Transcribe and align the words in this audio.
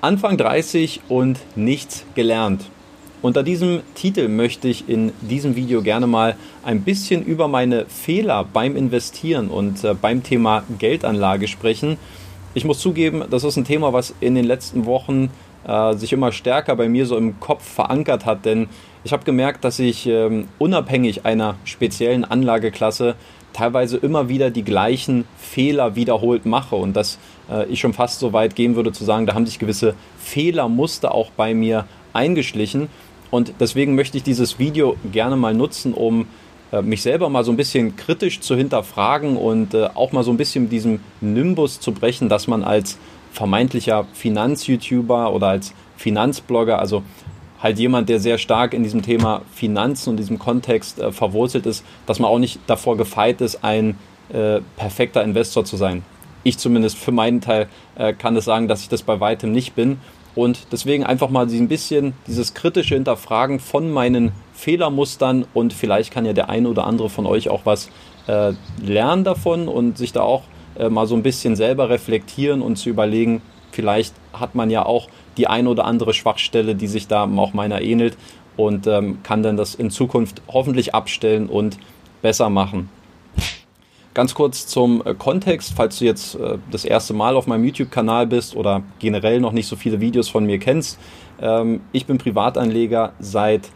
Anfang 0.00 0.36
30 0.36 1.00
und 1.08 1.40
nichts 1.56 2.04
gelernt. 2.14 2.70
Unter 3.20 3.42
diesem 3.42 3.80
Titel 3.96 4.28
möchte 4.28 4.68
ich 4.68 4.88
in 4.88 5.10
diesem 5.22 5.56
Video 5.56 5.82
gerne 5.82 6.06
mal 6.06 6.36
ein 6.64 6.82
bisschen 6.82 7.24
über 7.24 7.48
meine 7.48 7.86
Fehler 7.86 8.44
beim 8.44 8.76
Investieren 8.76 9.48
und 9.48 9.82
äh, 9.82 9.94
beim 9.94 10.22
Thema 10.22 10.62
Geldanlage 10.78 11.48
sprechen. 11.48 11.96
Ich 12.54 12.64
muss 12.64 12.78
zugeben, 12.78 13.24
das 13.28 13.42
ist 13.42 13.56
ein 13.56 13.64
Thema, 13.64 13.92
was 13.92 14.14
in 14.20 14.36
den 14.36 14.44
letzten 14.44 14.86
Wochen 14.86 15.30
äh, 15.66 15.94
sich 15.94 16.12
immer 16.12 16.30
stärker 16.30 16.76
bei 16.76 16.88
mir 16.88 17.04
so 17.04 17.16
im 17.16 17.40
Kopf 17.40 17.64
verankert 17.64 18.24
hat, 18.24 18.44
denn 18.44 18.68
ich 19.02 19.12
habe 19.12 19.24
gemerkt, 19.24 19.64
dass 19.64 19.80
ich 19.80 20.06
ähm, 20.06 20.46
unabhängig 20.58 21.24
einer 21.26 21.56
speziellen 21.64 22.24
Anlageklasse 22.24 23.16
teilweise 23.52 23.96
immer 23.96 24.28
wieder 24.28 24.50
die 24.50 24.64
gleichen 24.64 25.24
Fehler 25.36 25.96
wiederholt 25.96 26.46
mache 26.46 26.76
und 26.76 26.94
dass 26.94 27.14
äh, 27.14 27.18
ich 27.68 27.80
schon 27.80 27.92
fast 27.92 28.20
so 28.20 28.32
weit 28.32 28.54
gehen 28.54 28.76
würde 28.76 28.92
zu 28.92 29.04
sagen, 29.04 29.26
da 29.26 29.34
haben 29.34 29.46
sich 29.46 29.58
gewisse 29.58 29.94
Fehlermuster 30.18 31.14
auch 31.14 31.30
bei 31.30 31.54
mir 31.54 31.86
eingeschlichen 32.12 32.88
und 33.30 33.54
deswegen 33.60 33.94
möchte 33.94 34.16
ich 34.16 34.22
dieses 34.22 34.58
Video 34.58 34.96
gerne 35.12 35.36
mal 35.36 35.54
nutzen, 35.54 35.92
um 35.92 36.26
äh, 36.72 36.82
mich 36.82 37.02
selber 37.02 37.28
mal 37.28 37.44
so 37.44 37.50
ein 37.50 37.56
bisschen 37.56 37.96
kritisch 37.96 38.40
zu 38.40 38.56
hinterfragen 38.56 39.36
und 39.36 39.74
äh, 39.74 39.88
auch 39.94 40.12
mal 40.12 40.22
so 40.22 40.30
ein 40.30 40.36
bisschen 40.36 40.64
mit 40.64 40.72
diesem 40.72 41.00
Nimbus 41.20 41.80
zu 41.80 41.92
brechen, 41.92 42.28
dass 42.28 42.46
man 42.46 42.64
als 42.64 42.98
vermeintlicher 43.32 44.06
Finanz-YouTuber 44.14 45.32
oder 45.32 45.48
als 45.48 45.74
Finanzblogger, 45.96 46.78
also 46.78 47.02
halt 47.62 47.78
jemand, 47.78 48.08
der 48.08 48.20
sehr 48.20 48.38
stark 48.38 48.72
in 48.72 48.82
diesem 48.82 49.02
Thema 49.02 49.42
Finanzen 49.52 50.10
und 50.10 50.16
diesem 50.16 50.38
Kontext 50.38 50.98
äh, 50.98 51.12
verwurzelt 51.12 51.66
ist, 51.66 51.84
dass 52.06 52.18
man 52.18 52.30
auch 52.30 52.38
nicht 52.38 52.60
davor 52.66 52.96
gefeit 52.96 53.40
ist, 53.40 53.62
ein 53.62 53.98
äh, 54.32 54.60
perfekter 54.76 55.22
Investor 55.22 55.64
zu 55.64 55.76
sein. 55.76 56.02
Ich 56.44 56.58
zumindest 56.58 56.98
für 56.98 57.12
meinen 57.12 57.40
Teil 57.40 57.68
äh, 57.96 58.12
kann 58.12 58.36
es 58.36 58.44
sagen, 58.44 58.68
dass 58.68 58.82
ich 58.82 58.88
das 58.88 59.02
bei 59.02 59.20
weitem 59.20 59.52
nicht 59.52 59.74
bin. 59.74 59.98
Und 60.34 60.68
deswegen 60.70 61.04
einfach 61.04 61.30
mal 61.30 61.48
ein 61.48 61.68
bisschen 61.68 62.14
dieses 62.26 62.54
kritische 62.54 62.94
Hinterfragen 62.94 63.58
von 63.58 63.90
meinen 63.90 64.32
Fehlermustern 64.52 65.46
und 65.52 65.72
vielleicht 65.72 66.12
kann 66.12 66.24
ja 66.24 66.32
der 66.32 66.48
eine 66.48 66.68
oder 66.68 66.86
andere 66.86 67.10
von 67.10 67.26
euch 67.26 67.48
auch 67.48 67.62
was 67.64 67.90
äh, 68.28 68.52
lernen 68.80 69.24
davon 69.24 69.68
und 69.68 69.98
sich 69.98 70.12
da 70.12 70.20
auch 70.20 70.42
äh, 70.78 70.88
mal 70.88 71.06
so 71.06 71.16
ein 71.16 71.22
bisschen 71.22 71.56
selber 71.56 71.90
reflektieren 71.90 72.62
und 72.62 72.76
zu 72.76 72.88
überlegen, 72.88 73.42
vielleicht 73.72 74.14
hat 74.32 74.54
man 74.54 74.70
ja 74.70 74.86
auch 74.86 75.08
die 75.36 75.48
eine 75.48 75.68
oder 75.68 75.84
andere 75.84 76.14
Schwachstelle, 76.14 76.74
die 76.74 76.86
sich 76.86 77.08
da 77.08 77.24
auch 77.24 77.52
meiner 77.52 77.80
ähnelt 77.80 78.16
und 78.56 78.86
ähm, 78.86 79.22
kann 79.22 79.42
dann 79.42 79.56
das 79.56 79.74
in 79.74 79.90
Zukunft 79.90 80.42
hoffentlich 80.48 80.94
abstellen 80.94 81.48
und 81.48 81.78
besser 82.22 82.50
machen. 82.50 82.90
Ganz 84.18 84.34
kurz 84.34 84.66
zum 84.66 85.00
äh, 85.06 85.14
Kontext, 85.14 85.74
falls 85.76 86.00
du 86.00 86.04
jetzt 86.04 86.34
äh, 86.34 86.58
das 86.72 86.84
erste 86.84 87.14
Mal 87.14 87.36
auf 87.36 87.46
meinem 87.46 87.62
YouTube-Kanal 87.64 88.26
bist 88.26 88.56
oder 88.56 88.82
generell 88.98 89.38
noch 89.38 89.52
nicht 89.52 89.68
so 89.68 89.76
viele 89.76 90.00
Videos 90.00 90.28
von 90.28 90.44
mir 90.44 90.58
kennst. 90.58 90.98
Ähm, 91.40 91.82
ich 91.92 92.04
bin 92.04 92.18
Privatanleger 92.18 93.12
seit 93.20 93.70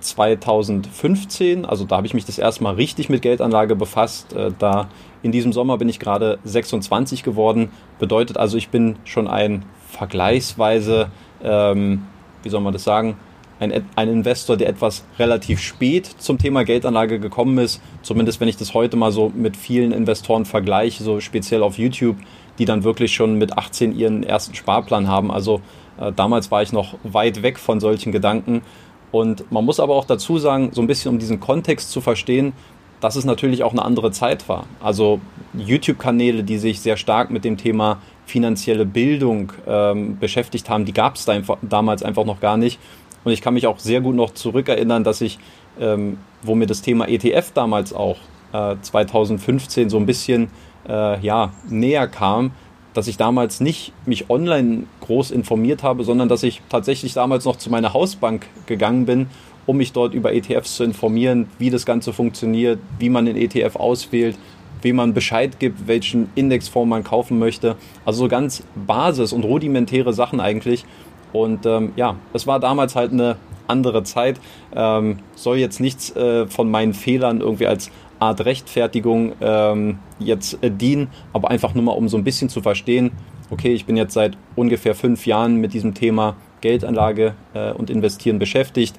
2015, 0.00 1.66
also 1.66 1.84
da 1.84 1.98
habe 1.98 2.06
ich 2.06 2.14
mich 2.14 2.24
das 2.24 2.38
erste 2.38 2.62
Mal 2.62 2.76
richtig 2.76 3.10
mit 3.10 3.20
Geldanlage 3.20 3.76
befasst. 3.76 4.32
Äh, 4.32 4.52
da 4.58 4.88
in 5.22 5.32
diesem 5.32 5.52
Sommer 5.52 5.76
bin 5.76 5.90
ich 5.90 5.98
gerade 5.98 6.38
26 6.44 7.22
geworden. 7.22 7.68
Bedeutet 7.98 8.38
also, 8.38 8.56
ich 8.56 8.70
bin 8.70 8.96
schon 9.04 9.28
ein 9.28 9.66
vergleichsweise, 9.90 11.10
ähm, 11.44 12.06
wie 12.42 12.48
soll 12.48 12.62
man 12.62 12.72
das 12.72 12.84
sagen, 12.84 13.18
ein, 13.60 13.84
ein 13.96 14.08
Investor, 14.08 14.56
der 14.56 14.68
etwas 14.68 15.04
relativ 15.18 15.60
spät 15.60 16.06
zum 16.06 16.38
Thema 16.38 16.64
Geldanlage 16.64 17.18
gekommen 17.18 17.58
ist. 17.58 17.80
Zumindest 18.02 18.40
wenn 18.40 18.48
ich 18.48 18.56
das 18.56 18.74
heute 18.74 18.96
mal 18.96 19.12
so 19.12 19.32
mit 19.34 19.56
vielen 19.56 19.92
Investoren 19.92 20.44
vergleiche, 20.44 21.02
so 21.02 21.20
speziell 21.20 21.62
auf 21.62 21.78
YouTube, 21.78 22.16
die 22.58 22.64
dann 22.64 22.84
wirklich 22.84 23.14
schon 23.14 23.36
mit 23.36 23.56
18 23.56 23.96
ihren 23.96 24.22
ersten 24.22 24.54
Sparplan 24.54 25.08
haben. 25.08 25.30
Also 25.30 25.60
äh, 26.00 26.12
damals 26.12 26.50
war 26.50 26.62
ich 26.62 26.72
noch 26.72 26.94
weit 27.02 27.42
weg 27.42 27.58
von 27.58 27.80
solchen 27.80 28.12
Gedanken. 28.12 28.62
Und 29.10 29.50
man 29.50 29.64
muss 29.64 29.80
aber 29.80 29.94
auch 29.94 30.04
dazu 30.04 30.38
sagen, 30.38 30.70
so 30.72 30.80
ein 30.80 30.86
bisschen 30.86 31.12
um 31.12 31.18
diesen 31.18 31.40
Kontext 31.40 31.90
zu 31.90 32.00
verstehen, 32.00 32.52
dass 33.00 33.16
es 33.16 33.24
natürlich 33.24 33.62
auch 33.62 33.72
eine 33.72 33.84
andere 33.84 34.10
Zeit 34.10 34.48
war. 34.48 34.66
Also 34.80 35.20
YouTube-Kanäle, 35.54 36.42
die 36.42 36.58
sich 36.58 36.80
sehr 36.80 36.96
stark 36.96 37.30
mit 37.30 37.44
dem 37.44 37.56
Thema 37.56 38.00
finanzielle 38.26 38.84
Bildung 38.84 39.52
ähm, 39.66 40.18
beschäftigt 40.18 40.68
haben, 40.68 40.84
die 40.84 40.92
gab 40.92 41.14
es 41.14 41.24
da 41.24 41.40
damals 41.62 42.02
einfach 42.02 42.24
noch 42.24 42.40
gar 42.40 42.56
nicht. 42.56 42.78
Und 43.28 43.34
ich 43.34 43.42
kann 43.42 43.52
mich 43.52 43.66
auch 43.66 43.78
sehr 43.78 44.00
gut 44.00 44.16
noch 44.16 44.32
zurückerinnern, 44.32 45.04
dass 45.04 45.20
ich, 45.20 45.38
ähm, 45.78 46.16
wo 46.42 46.54
mir 46.54 46.64
das 46.64 46.80
Thema 46.80 47.06
ETF 47.06 47.50
damals 47.52 47.92
auch 47.92 48.16
äh, 48.54 48.76
2015 48.80 49.90
so 49.90 49.98
ein 49.98 50.06
bisschen 50.06 50.48
äh, 50.88 51.20
ja, 51.20 51.52
näher 51.68 52.08
kam, 52.08 52.52
dass 52.94 53.06
ich 53.06 53.18
damals 53.18 53.60
nicht 53.60 53.92
mich 54.06 54.30
online 54.30 54.84
groß 55.02 55.30
informiert 55.30 55.82
habe, 55.82 56.04
sondern 56.04 56.30
dass 56.30 56.42
ich 56.42 56.62
tatsächlich 56.70 57.12
damals 57.12 57.44
noch 57.44 57.56
zu 57.56 57.68
meiner 57.68 57.92
Hausbank 57.92 58.46
gegangen 58.64 59.04
bin, 59.04 59.26
um 59.66 59.76
mich 59.76 59.92
dort 59.92 60.14
über 60.14 60.32
ETFs 60.32 60.76
zu 60.76 60.84
informieren, 60.84 61.50
wie 61.58 61.68
das 61.68 61.84
Ganze 61.84 62.14
funktioniert, 62.14 62.78
wie 62.98 63.10
man 63.10 63.26
den 63.26 63.36
ETF 63.36 63.76
auswählt, 63.76 64.38
wie 64.80 64.94
man 64.94 65.12
Bescheid 65.12 65.60
gibt, 65.60 65.86
welchen 65.86 66.30
Indexfonds 66.34 66.88
man 66.88 67.04
kaufen 67.04 67.38
möchte. 67.38 67.76
Also 68.06 68.20
so 68.20 68.28
ganz 68.28 68.62
Basis- 68.86 69.34
und 69.34 69.44
rudimentäre 69.44 70.14
Sachen 70.14 70.40
eigentlich. 70.40 70.86
Und 71.32 71.66
ähm, 71.66 71.92
ja, 71.96 72.16
es 72.32 72.46
war 72.46 72.60
damals 72.60 72.96
halt 72.96 73.12
eine 73.12 73.36
andere 73.66 74.02
Zeit. 74.02 74.40
Ähm, 74.74 75.18
soll 75.34 75.58
jetzt 75.58 75.80
nichts 75.80 76.14
äh, 76.16 76.46
von 76.46 76.70
meinen 76.70 76.94
Fehlern 76.94 77.40
irgendwie 77.40 77.66
als 77.66 77.90
Art 78.18 78.44
Rechtfertigung 78.44 79.32
ähm, 79.40 79.98
jetzt 80.18 80.62
äh, 80.62 80.70
dienen, 80.70 81.08
aber 81.32 81.50
einfach 81.50 81.74
nur 81.74 81.84
mal, 81.84 81.92
um 81.92 82.08
so 82.08 82.16
ein 82.16 82.24
bisschen 82.24 82.48
zu 82.48 82.60
verstehen, 82.60 83.12
okay, 83.50 83.72
ich 83.72 83.86
bin 83.86 83.96
jetzt 83.96 84.14
seit 84.14 84.36
ungefähr 84.56 84.94
fünf 84.94 85.26
Jahren 85.26 85.56
mit 85.56 85.72
diesem 85.72 85.94
Thema 85.94 86.36
Geldanlage 86.60 87.34
äh, 87.54 87.72
und 87.72 87.90
Investieren 87.90 88.38
beschäftigt 88.38 88.96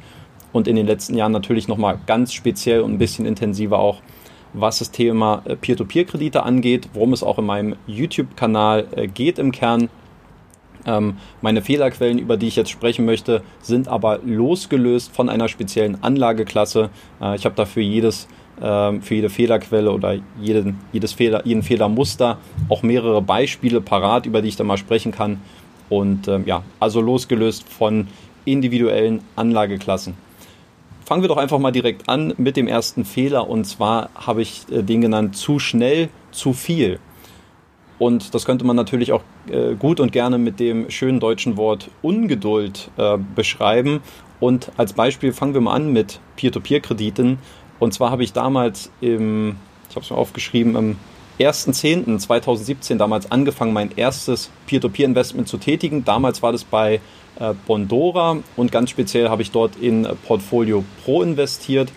und 0.52 0.68
in 0.68 0.76
den 0.76 0.88
letzten 0.88 1.16
Jahren 1.16 1.32
natürlich 1.32 1.68
nochmal 1.68 2.00
ganz 2.08 2.34
speziell 2.34 2.82
und 2.82 2.94
ein 2.94 2.98
bisschen 2.98 3.26
intensiver 3.26 3.80
auch, 3.80 4.02
was 4.54 4.80
das 4.80 4.92
Thema 4.92 5.42
äh, 5.46 5.56
Peer-to-Peer-Kredite 5.56 6.44
angeht, 6.44 6.90
worum 6.94 7.14
es 7.14 7.24
auch 7.24 7.38
in 7.38 7.46
meinem 7.46 7.76
YouTube-Kanal 7.88 8.88
äh, 8.96 9.08
geht 9.08 9.38
im 9.38 9.52
Kern. 9.52 9.90
Ähm, 10.90 11.18
meine 11.42 11.62
Fehlerquellen, 11.62 12.18
über 12.18 12.36
die 12.36 12.48
ich 12.48 12.56
jetzt 12.56 12.72
sprechen 12.72 13.06
möchte, 13.06 13.44
sind 13.62 13.88
aber 13.88 14.20
losgelöst 14.26 15.16
von 15.16 15.30
einer 15.30 15.48
speziellen 15.48 16.04
Anlageklasse. 16.04 16.90
Äh, 17.22 17.36
ich 17.36 17.46
habe 17.46 17.56
dafür 17.56 17.84
jedes, 17.84 18.28
ähm, 18.62 19.04
für 19.04 19.16
jede 19.16 19.30
Fehlerquelle 19.30 19.92
oder 19.92 20.16
jeden, 20.42 20.80
jedes 20.92 21.14
Fehler, 21.14 21.46
jeden 21.46 21.62
Fehlermuster 21.62 22.40
auch 22.70 22.82
mehrere 22.82 23.22
Beispiele 23.22 23.82
parat, 23.82 24.26
über 24.26 24.42
die 24.42 24.48
ich 24.48 24.56
da 24.56 24.64
mal 24.64 24.78
sprechen 24.78 25.12
kann. 25.12 25.40
Und 25.90 26.28
ähm, 26.28 26.44
ja, 26.48 26.64
also 26.80 27.02
losgelöst 27.02 27.70
von 27.70 28.08
individuellen 28.46 29.22
Anlageklassen. 29.36 30.16
Fangen 31.06 31.22
wir 31.22 31.30
doch 31.30 31.38
einfach 31.38 31.60
mal 31.60 31.72
direkt 31.72 32.10
an 32.10 32.34
mit 32.38 32.58
dem 32.58 32.68
ersten 32.68 33.06
Fehler 33.06 33.48
und 33.48 33.66
zwar 33.66 34.10
habe 34.16 34.42
ich 34.42 34.66
äh, 34.72 34.82
den 34.82 35.02
genannt 35.02 35.36
zu 35.36 35.60
schnell, 35.60 36.10
zu 36.32 36.54
viel. 36.54 37.00
Und 38.00 38.34
das 38.34 38.46
könnte 38.46 38.66
man 38.66 38.76
natürlich 38.76 39.12
auch 39.12 39.22
äh, 39.52 39.76
gut 39.76 40.00
und 40.00 40.12
gerne 40.12 40.38
mit 40.38 40.60
dem 40.60 40.90
schönen 40.90 41.20
deutschen 41.20 41.58
Wort 41.58 41.90
Ungeduld 42.02 42.92
äh, 42.98 43.18
beschreiben. 43.36 44.02
Und 44.40 44.72
als 44.78 44.94
Beispiel 44.94 45.34
fangen 45.34 45.54
wir 45.54 45.62
mal 45.62 45.76
an 45.76 45.92
mit 45.92 46.20
Peer-to-Peer-Krediten. 46.38 47.40
Und 47.80 47.94
zwar 47.94 48.12
habe 48.12 48.24
ich 48.24 48.34
damals 48.34 48.92
im, 49.02 49.58
ich 49.90 49.96
habe 49.96 50.04
es 50.04 50.12
mir 50.12 50.18
aufgeschrieben, 50.18 50.76
im 50.76 50.96
1.10.2017 51.40 52.98
damals 52.98 53.32
angefangen, 53.32 53.74
mein 53.74 53.92
erstes 53.96 54.50
Peer-to-Peer-Investment 54.68 55.48
zu 55.48 55.58
tätigen. 55.58 56.04
Damals 56.04 56.42
war 56.42 56.52
das 56.52 56.64
bei 56.64 57.00
äh, 57.40 57.54
Bondora 57.66 58.38
und 58.58 58.72
ganz 58.72 58.90
speziell 58.90 59.30
habe 59.30 59.42
ich 59.42 59.52
dort 59.52 59.78
in 59.78 60.08
Portfolio 60.28 60.84
Pro 61.04 61.22
investiert 61.22 61.92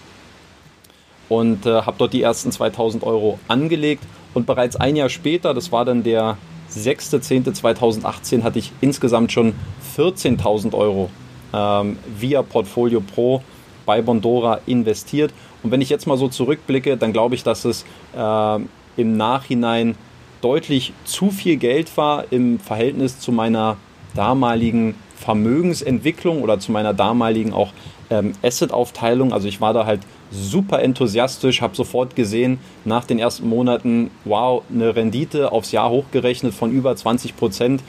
und 1.29 1.67
äh, 1.67 1.83
habe 1.83 1.97
dort 1.99 2.13
die 2.13 2.23
ersten 2.23 2.53
2000 2.53 3.03
Euro 3.03 3.39
angelegt 3.49 4.05
und 4.35 4.47
bereits 4.47 4.77
ein 4.77 4.97
Jahr 4.97 5.09
später, 5.09 5.55
das 5.55 5.73
war 5.73 5.85
dann 5.85 6.03
der 6.03 6.37
6.10.2018, 6.77 8.43
hatte 8.43 8.59
ich 8.59 8.73
insgesamt 8.81 9.33
schon 9.33 9.55
14.000 9.97 10.75
Euro 10.75 11.11
ähm, 11.53 11.99
via 12.19 12.43
Portfolio 12.43 13.01
Pro 13.01 13.43
bei 13.85 14.03
Bondora 14.03 14.61
investiert. 14.67 15.33
Und 15.63 15.71
wenn 15.71 15.81
ich 15.81 15.91
jetzt 15.91 16.07
mal 16.07 16.17
so 16.17 16.29
zurückblicke, 16.29 16.97
dann 16.97 17.13
glaube 17.13 17.35
ich, 17.35 17.43
dass 17.43 17.65
es 17.65 17.85
äh, 18.17 18.59
im 18.97 19.17
Nachhinein 19.17 19.97
deutlich 20.41 20.93
zu 21.05 21.31
viel 21.31 21.57
Geld 21.57 21.97
war 21.97 22.33
im 22.33 22.59
Verhältnis 22.59 23.19
zu 23.19 23.33
meiner 23.33 23.77
damaligen 24.15 24.95
Vermögensentwicklung 25.17 26.43
oder 26.43 26.59
zu 26.59 26.73
meiner 26.73 26.93
damaligen 26.93 27.53
auch 27.53 27.73
ähm, 28.11 28.33
Asset-Aufteilung. 28.43 29.33
Also 29.33 29.49
ich 29.49 29.61
war 29.61 29.73
da 29.73 29.87
halt 29.87 30.01
super 30.33 30.83
enthusiastisch, 30.83 31.61
habe 31.61 31.77
sofort 31.77 32.17
gesehen, 32.17 32.59
nach 32.85 33.05
den 33.05 33.19
ersten 33.19 33.49
Monaten, 33.49 34.11
wow, 34.25 34.63
eine 34.73 34.97
Rendite 34.97 35.53
aufs 35.53 35.73
Jahr 35.73 35.91
hochgerechnet 35.91 36.55
von 36.55 36.73
über 36.73 36.97
20 36.97 37.37
Prozent. 37.37 37.83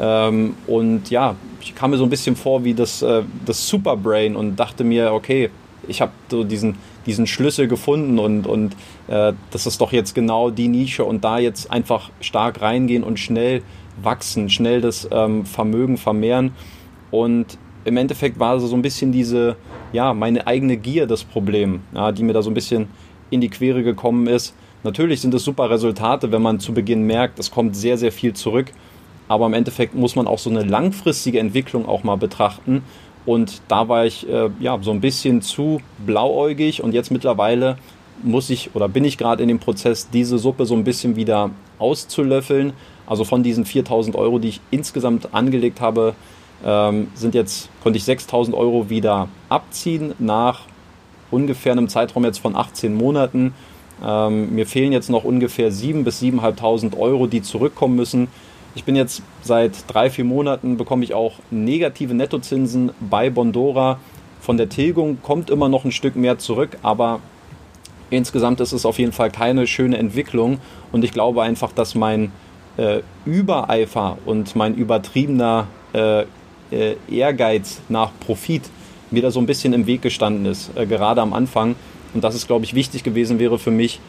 Ähm, 0.00 0.54
und 0.66 1.10
ja, 1.10 1.36
ich 1.60 1.74
kam 1.74 1.92
mir 1.92 1.96
so 1.96 2.04
ein 2.04 2.10
bisschen 2.10 2.36
vor 2.36 2.64
wie 2.64 2.74
das, 2.74 3.02
äh, 3.02 3.22
das 3.46 3.68
Superbrain 3.68 4.34
und 4.34 4.56
dachte 4.56 4.82
mir, 4.82 5.12
okay, 5.12 5.50
ich 5.86 6.00
habe 6.00 6.12
so 6.30 6.44
diesen, 6.44 6.76
diesen 7.06 7.26
Schlüssel 7.26 7.68
gefunden 7.68 8.18
und, 8.18 8.46
und 8.46 8.74
äh, 9.08 9.32
das 9.50 9.66
ist 9.66 9.80
doch 9.80 9.92
jetzt 9.92 10.14
genau 10.14 10.50
die 10.50 10.68
Nische 10.68 11.04
und 11.04 11.24
da 11.24 11.38
jetzt 11.38 11.70
einfach 11.70 12.10
stark 12.20 12.60
reingehen 12.60 13.04
und 13.04 13.18
schnell 13.18 13.62
wachsen, 14.02 14.50
schnell 14.50 14.80
das 14.80 15.08
ähm, 15.12 15.46
Vermögen 15.46 15.96
vermehren. 15.96 16.52
Und 17.10 17.58
im 17.84 17.96
Endeffekt 17.96 18.38
war 18.38 18.58
so 18.60 18.74
ein 18.74 18.82
bisschen 18.82 19.12
diese, 19.12 19.56
ja, 19.92 20.14
meine 20.14 20.46
eigene 20.46 20.76
Gier 20.76 21.06
das 21.06 21.24
Problem, 21.24 21.80
ja, 21.94 22.12
die 22.12 22.22
mir 22.22 22.32
da 22.32 22.42
so 22.42 22.50
ein 22.50 22.54
bisschen 22.54 22.88
in 23.30 23.40
die 23.40 23.48
Quere 23.48 23.82
gekommen 23.82 24.26
ist. 24.26 24.54
Natürlich 24.82 25.20
sind 25.20 25.32
es 25.34 25.44
super 25.44 25.70
Resultate, 25.70 26.30
wenn 26.30 26.42
man 26.42 26.60
zu 26.60 26.74
Beginn 26.74 27.04
merkt, 27.04 27.38
es 27.38 27.50
kommt 27.50 27.74
sehr, 27.74 27.96
sehr 27.96 28.12
viel 28.12 28.34
zurück. 28.34 28.66
Aber 29.28 29.46
im 29.46 29.54
Endeffekt 29.54 29.94
muss 29.94 30.16
man 30.16 30.26
auch 30.26 30.38
so 30.38 30.50
eine 30.50 30.62
langfristige 30.62 31.38
Entwicklung 31.38 31.88
auch 31.88 32.04
mal 32.04 32.16
betrachten. 32.16 32.82
Und 33.24 33.62
da 33.68 33.88
war 33.88 34.04
ich 34.04 34.28
äh, 34.28 34.50
ja 34.60 34.78
so 34.82 34.90
ein 34.90 35.00
bisschen 35.00 35.40
zu 35.40 35.80
blauäugig 36.04 36.82
und 36.82 36.92
jetzt 36.92 37.10
mittlerweile 37.10 37.78
muss 38.22 38.50
ich 38.50 38.74
oder 38.74 38.88
bin 38.88 39.04
ich 39.04 39.18
gerade 39.18 39.42
in 39.42 39.48
dem 39.48 39.58
Prozess, 39.58 40.10
diese 40.10 40.38
Suppe 40.38 40.66
so 40.66 40.74
ein 40.74 40.84
bisschen 40.84 41.16
wieder 41.16 41.50
auszulöffeln. 41.78 42.74
Also 43.06 43.24
von 43.24 43.42
diesen 43.42 43.64
4000 43.64 44.16
Euro, 44.16 44.38
die 44.38 44.48
ich 44.48 44.60
insgesamt 44.70 45.34
angelegt 45.34 45.80
habe, 45.80 46.14
ähm, 46.64 47.08
sind 47.14 47.34
jetzt, 47.34 47.68
konnte 47.82 47.98
ich 47.98 48.04
6000 48.04 48.56
Euro 48.56 48.88
wieder 48.88 49.28
abziehen 49.48 50.14
nach 50.18 50.60
ungefähr 51.30 51.72
einem 51.72 51.88
Zeitraum 51.88 52.24
jetzt 52.24 52.38
von 52.38 52.56
18 52.56 52.94
Monaten. 52.94 53.54
Ähm, 54.04 54.54
mir 54.54 54.66
fehlen 54.66 54.92
jetzt 54.92 55.10
noch 55.10 55.24
ungefähr 55.24 55.70
7.000 55.70 56.04
bis 56.04 56.22
7.500 56.22 56.98
Euro, 56.98 57.26
die 57.26 57.42
zurückkommen 57.42 57.96
müssen. 57.96 58.28
Ich 58.74 58.84
bin 58.84 58.96
jetzt 58.96 59.22
seit 59.42 59.84
drei, 59.86 60.10
vier 60.10 60.24
Monaten, 60.24 60.76
bekomme 60.76 61.04
ich 61.04 61.14
auch 61.14 61.34
negative 61.50 62.14
Nettozinsen 62.14 62.90
bei 62.98 63.30
Bondora. 63.30 63.98
Von 64.40 64.56
der 64.56 64.68
Tilgung 64.68 65.18
kommt 65.22 65.48
immer 65.48 65.68
noch 65.68 65.84
ein 65.84 65.92
Stück 65.92 66.16
mehr 66.16 66.38
zurück, 66.38 66.76
aber 66.82 67.20
insgesamt 68.10 68.60
ist 68.60 68.72
es 68.72 68.84
auf 68.84 68.98
jeden 68.98 69.12
Fall 69.12 69.30
keine 69.30 69.66
schöne 69.66 69.96
Entwicklung. 69.96 70.58
Und 70.92 71.04
ich 71.04 71.12
glaube 71.12 71.42
einfach, 71.42 71.72
dass 71.72 71.94
mein 71.94 72.32
äh, 72.76 73.00
Übereifer 73.24 74.18
und 74.26 74.56
mein 74.56 74.74
übertriebener 74.74 75.68
äh, 75.92 76.24
äh, 76.74 76.96
Ehrgeiz 77.10 77.80
nach 77.88 78.10
Profit 78.20 78.62
mir 79.10 79.22
da 79.22 79.30
so 79.30 79.40
ein 79.40 79.46
bisschen 79.46 79.72
im 79.72 79.86
Weg 79.86 80.02
gestanden 80.02 80.46
ist, 80.46 80.70
äh, 80.76 80.86
gerade 80.86 81.20
am 81.20 81.32
Anfang. 81.32 81.76
Und 82.12 82.22
dass 82.22 82.34
es, 82.34 82.46
glaube 82.46 82.64
ich, 82.64 82.74
wichtig 82.74 83.02
gewesen 83.02 83.38
wäre 83.38 83.58
für 83.58 83.70
mich, 83.70 84.00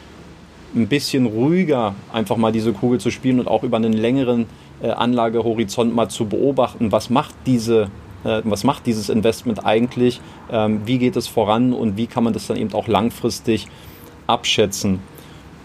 ein 0.74 0.88
bisschen 0.88 1.26
ruhiger 1.26 1.94
einfach 2.12 2.36
mal 2.36 2.52
diese 2.52 2.72
Kugel 2.72 3.00
zu 3.00 3.10
spielen 3.10 3.40
und 3.40 3.48
auch 3.48 3.62
über 3.62 3.76
einen 3.76 3.92
längeren 3.92 4.46
äh, 4.82 4.88
Anlagehorizont 4.88 5.94
mal 5.94 6.08
zu 6.08 6.26
beobachten, 6.26 6.92
was 6.92 7.08
macht 7.08 7.34
diese 7.46 7.88
äh, 8.24 8.42
was 8.44 8.64
macht 8.64 8.86
dieses 8.86 9.08
Investment 9.08 9.64
eigentlich, 9.64 10.20
ähm, 10.50 10.82
wie 10.84 10.98
geht 10.98 11.16
es 11.16 11.28
voran 11.28 11.72
und 11.72 11.96
wie 11.96 12.06
kann 12.06 12.24
man 12.24 12.32
das 12.32 12.46
dann 12.46 12.56
eben 12.56 12.72
auch 12.74 12.88
langfristig 12.88 13.68
abschätzen. 14.26 15.00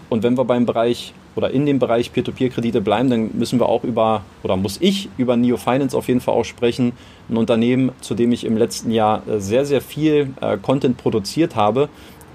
Und 0.08 0.22
wenn 0.22 0.36
wir 0.36 0.44
beim 0.44 0.66
Bereich 0.66 1.12
oder 1.36 1.50
in 1.50 1.66
dem 1.66 1.78
Bereich 1.78 2.12
Peer-to-Peer-Kredite 2.12 2.80
bleiben, 2.80 3.10
dann 3.10 3.30
müssen 3.34 3.58
wir 3.58 3.68
auch 3.68 3.84
über, 3.84 4.22
oder 4.42 4.56
muss 4.56 4.78
ich 4.80 5.08
über 5.16 5.36
Neo 5.36 5.56
Finance 5.56 5.96
auf 5.96 6.08
jeden 6.08 6.20
Fall 6.20 6.34
auch 6.34 6.44
sprechen. 6.44 6.92
Ein 7.28 7.36
Unternehmen, 7.36 7.92
zu 8.00 8.14
dem 8.14 8.32
ich 8.32 8.44
im 8.44 8.56
letzten 8.56 8.90
Jahr 8.90 9.26
äh, 9.26 9.40
sehr, 9.40 9.64
sehr 9.64 9.80
viel 9.80 10.34
äh, 10.40 10.58
Content 10.58 10.96
produziert 10.96 11.56
habe. 11.56 11.88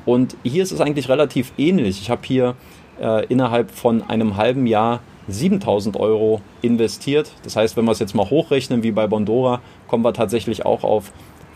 Und 0.05 0.37
hier 0.43 0.63
ist 0.63 0.71
es 0.71 0.81
eigentlich 0.81 1.09
relativ 1.09 1.51
ähnlich. 1.57 2.01
Ich 2.01 2.09
habe 2.09 2.21
hier 2.23 2.55
äh, 2.99 3.25
innerhalb 3.27 3.71
von 3.71 4.03
einem 4.09 4.37
halben 4.37 4.65
Jahr 4.65 5.01
7000 5.27 5.97
Euro 5.97 6.41
investiert. 6.61 7.31
Das 7.43 7.55
heißt, 7.55 7.75
wenn 7.77 7.85
wir 7.85 7.91
es 7.91 7.99
jetzt 7.99 8.15
mal 8.15 8.29
hochrechnen 8.29 8.83
wie 8.83 8.91
bei 8.91 9.07
Bondora, 9.07 9.61
kommen 9.87 10.03
wir 10.03 10.13
tatsächlich 10.13 10.65
auch 10.65 10.83
auf 10.83 11.11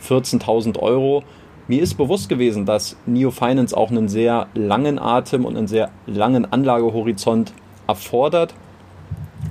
14.000 0.05 0.79
Euro. 0.79 1.23
Mir 1.67 1.81
ist 1.81 1.95
bewusst 1.95 2.27
gewesen, 2.27 2.65
dass 2.65 2.97
Neo 3.05 3.31
Finance 3.31 3.75
auch 3.75 3.91
einen 3.91 4.09
sehr 4.09 4.47
langen 4.53 4.99
Atem 4.99 5.45
und 5.45 5.57
einen 5.57 5.67
sehr 5.67 5.89
langen 6.07 6.51
Anlagehorizont 6.51 7.53
erfordert. 7.87 8.53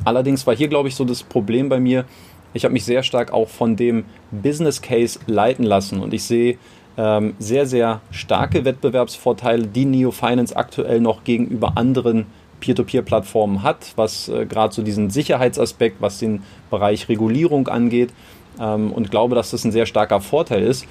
Allerdings 0.04 0.46
war 0.46 0.54
hier, 0.54 0.68
glaube 0.68 0.88
ich, 0.88 0.94
so 0.94 1.04
das 1.04 1.22
Problem 1.22 1.68
bei 1.68 1.80
mir. 1.80 2.04
Ich 2.52 2.64
habe 2.64 2.72
mich 2.72 2.84
sehr 2.84 3.02
stark 3.02 3.32
auch 3.32 3.48
von 3.48 3.76
dem 3.76 4.04
Business 4.30 4.82
Case 4.82 5.20
leiten 5.26 5.64
lassen 5.64 6.00
und 6.00 6.12
ich 6.12 6.24
sehe 6.24 6.58
ähm, 6.96 7.34
sehr, 7.38 7.66
sehr 7.66 8.00
starke 8.10 8.64
Wettbewerbsvorteile, 8.64 9.68
die 9.68 9.84
Neo 9.84 10.10
Finance 10.10 10.56
aktuell 10.56 11.00
noch 11.00 11.22
gegenüber 11.22 11.76
anderen 11.76 12.26
Peer-to-Peer-Plattformen 12.58 13.62
hat, 13.62 13.92
was 13.96 14.28
äh, 14.28 14.46
gerade 14.46 14.74
so 14.74 14.82
diesen 14.82 15.10
Sicherheitsaspekt, 15.10 16.00
was 16.00 16.18
den 16.18 16.42
Bereich 16.70 17.08
Regulierung 17.08 17.68
angeht 17.68 18.12
ähm, 18.58 18.92
und 18.92 19.10
glaube, 19.10 19.34
dass 19.36 19.52
das 19.52 19.64
ein 19.64 19.72
sehr 19.72 19.86
starker 19.86 20.20
Vorteil 20.20 20.62
ist 20.62 20.86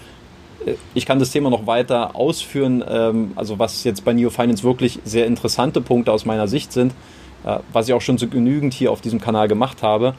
ich 0.94 1.06
kann 1.06 1.20
das 1.20 1.32
Thema 1.32 1.50
noch 1.50 1.68
weiter 1.68 2.16
ausführen, 2.16 2.84
ähm, 2.88 3.32
also 3.36 3.60
was 3.60 3.84
jetzt 3.84 4.04
bei 4.06 4.14
Neo 4.14 4.30
Finance 4.30 4.64
wirklich 4.64 5.00
sehr 5.06 5.26
interessante 5.26 5.82
Punkte 5.82 6.12
aus 6.12 6.26
meiner 6.26 6.48
Sicht 6.48 6.72
sind, 6.72 6.94
äh, 7.46 7.60
was 7.74 7.88
ich 7.88 7.94
auch 7.94 8.02
schon 8.02 8.18
so 8.18 8.28
genügend 8.28 8.74
hier 8.74 8.92
auf 8.92 9.02
diesem 9.02 9.20
Kanal 9.20 9.48
gemacht 9.48 9.84
habe. 9.84 10.16